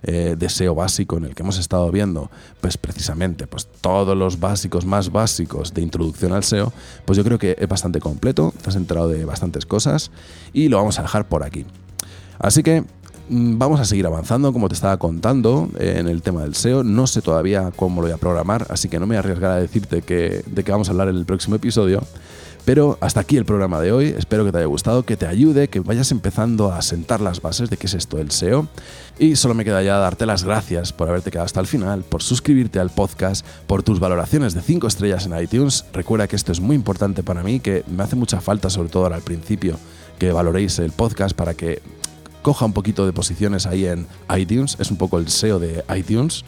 eh, 0.03 0.37
de 0.39 0.49
SEO 0.51 0.75
básico 0.75 1.17
en 1.17 1.25
el 1.25 1.35
que 1.35 1.43
hemos 1.43 1.59
estado 1.59 1.91
viendo, 1.91 2.31
pues 2.61 2.77
precisamente, 2.77 3.47
pues 3.47 3.67
todos 3.81 4.15
los 4.15 4.41
básicos 4.41 4.85
más 4.85 5.11
básicos 5.11 5.73
de 5.73 5.81
introducción 5.81 6.35
al 6.35 6.45
SEO, 6.45 6.75
pues 7.07 7.17
yo 7.17 7.25
creo 7.25 7.39
que 7.39 7.57
es 7.59 7.67
bastante 7.67 8.01
completo, 8.01 8.53
te 8.63 8.69
has 8.69 8.77
enterado 8.77 9.09
de 9.09 9.25
bastantes 9.25 9.65
cosas 9.65 10.11
y 10.53 10.69
lo 10.69 10.77
vamos 10.77 10.99
a 10.99 11.03
dejar 11.03 11.29
por 11.29 11.45
aquí. 11.45 11.65
Así 12.39 12.63
que 12.63 12.85
vamos 13.29 13.81
a 13.81 13.85
seguir 13.85 14.07
avanzando, 14.07 14.53
como 14.53 14.69
te 14.69 14.75
estaba 14.75 14.97
contando, 14.99 15.69
en 15.79 16.09
el 16.09 16.23
tema 16.23 16.43
del 16.43 16.55
SEO. 16.55 16.85
No 16.85 17.07
sé 17.07 17.23
todavía 17.23 17.73
cómo 17.75 18.01
lo 18.01 18.09
voy 18.09 18.15
a 18.15 18.19
programar, 18.19 18.67
así 18.71 18.89
que 18.89 18.99
no 18.99 19.07
me 19.07 19.15
voy 19.15 19.17
a 19.17 19.21
arriesgar 19.21 19.51
a 19.53 19.57
decirte 19.57 20.03
que, 20.03 20.43
de 20.47 20.65
qué 20.65 20.73
vamos 20.73 20.89
a 20.89 20.93
hablar 20.93 21.09
en 21.09 21.17
el 21.17 21.25
próximo 21.25 21.57
episodio. 21.57 22.03
Pero 22.65 22.97
hasta 23.01 23.21
aquí 23.21 23.37
el 23.37 23.45
programa 23.45 23.81
de 23.81 23.93
hoy. 23.93 24.15
Espero 24.17 24.45
que 24.45 24.51
te 24.51 24.59
haya 24.59 24.67
gustado, 24.67 25.05
que 25.05 25.19
te 25.19 25.27
ayude, 25.27 25.69
que 25.69 25.81
vayas 25.81 26.11
empezando 26.13 26.73
a 26.73 26.81
sentar 26.81 27.21
las 27.21 27.43
bases 27.43 27.69
de 27.69 27.77
qué 27.77 27.87
es 27.87 27.95
esto 27.95 28.19
el 28.19 28.31
SEO. 28.31 28.69
Y 29.19 29.37
solo 29.37 29.55
me 29.55 29.65
queda 29.65 29.83
ya 29.83 29.99
darte 29.99 30.25
las 30.25 30.45
gracias 30.45 30.93
por 30.93 31.09
haberte 31.09 31.31
quedado 31.31 31.45
hasta 31.45 31.61
el 31.61 31.67
final, 31.67 32.05
por 32.05 32.23
suscribirte 32.23 32.81
al 32.81 32.89
podcast, 32.89 33.45
por 33.67 33.83
tus 33.83 34.01
valoraciones 34.01 34.55
de 34.55 34.63
5 34.63 34.87
estrellas 34.87 35.27
en 35.27 35.39
iTunes. 35.39 35.85
Recuerda 35.93 36.27
que 36.27 36.37
esto 36.37 36.53
es 36.53 36.61
muy 36.61 36.75
importante 36.75 37.23
para 37.23 37.43
mí, 37.43 37.61
que 37.61 37.85
me 37.87 38.03
hace 38.03 38.17
mucha 38.17 38.41
falta, 38.41 38.71
sobre 38.71 38.89
todo 38.89 39.03
ahora 39.05 39.17
al 39.17 39.23
principio, 39.23 39.77
que 40.19 40.33
valoréis 40.33 40.79
el 40.79 40.93
podcast 40.93 41.37
para 41.37 41.53
que 41.53 41.83
coja 42.45 42.67
un 42.67 42.75
poquito 42.75 43.07
de 43.07 43.13
posiciones 43.15 43.65
ahí 43.67 43.87
en 43.87 44.07
iTunes, 44.37 44.77
es 44.79 44.91
un 44.91 44.99
poco 44.99 45.19
el 45.19 45.29
SEO 45.29 45.59
de 45.59 45.83
iTunes. 45.97 46.45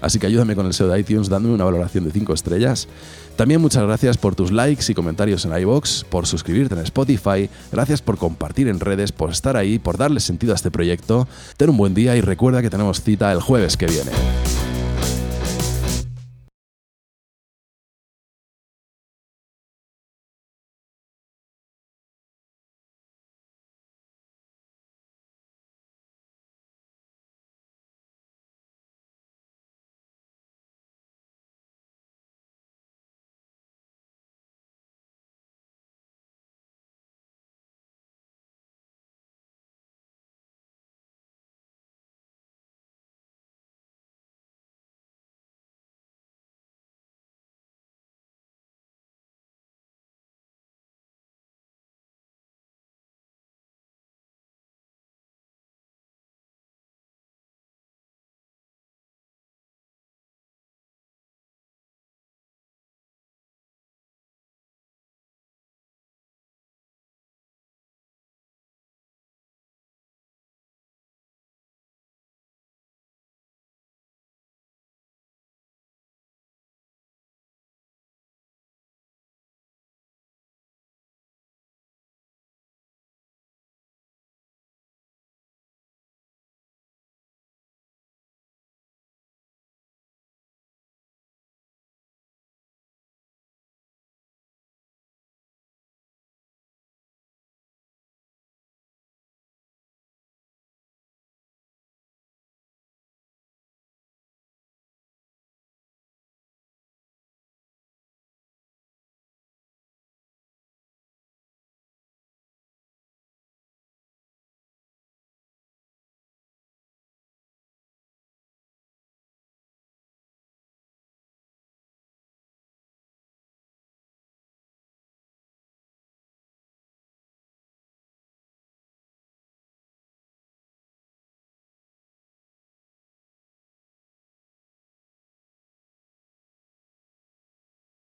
Así 0.00 0.18
que 0.18 0.26
ayúdame 0.26 0.56
con 0.56 0.66
el 0.66 0.72
SEO 0.72 0.88
de 0.88 0.98
iTunes 0.98 1.28
dándome 1.28 1.54
una 1.54 1.64
valoración 1.64 2.04
de 2.04 2.10
5 2.10 2.32
estrellas. 2.32 2.88
También 3.36 3.60
muchas 3.60 3.82
gracias 3.82 4.16
por 4.16 4.34
tus 4.34 4.52
likes 4.52 4.90
y 4.90 4.94
comentarios 4.94 5.44
en 5.44 5.56
iBox, 5.56 6.04
por 6.08 6.26
suscribirte 6.26 6.74
en 6.74 6.80
Spotify, 6.80 7.50
gracias 7.70 8.00
por 8.00 8.16
compartir 8.16 8.68
en 8.68 8.80
redes, 8.80 9.12
por 9.12 9.30
estar 9.30 9.56
ahí, 9.56 9.78
por 9.78 9.98
darle 9.98 10.20
sentido 10.20 10.54
a 10.54 10.56
este 10.56 10.70
proyecto. 10.70 11.28
Ten 11.58 11.68
un 11.70 11.76
buen 11.76 11.94
día 11.94 12.16
y 12.16 12.22
recuerda 12.22 12.62
que 12.62 12.70
tenemos 12.70 13.02
cita 13.02 13.30
el 13.30 13.40
jueves 13.40 13.76
que 13.76 13.86
viene. 13.86 14.12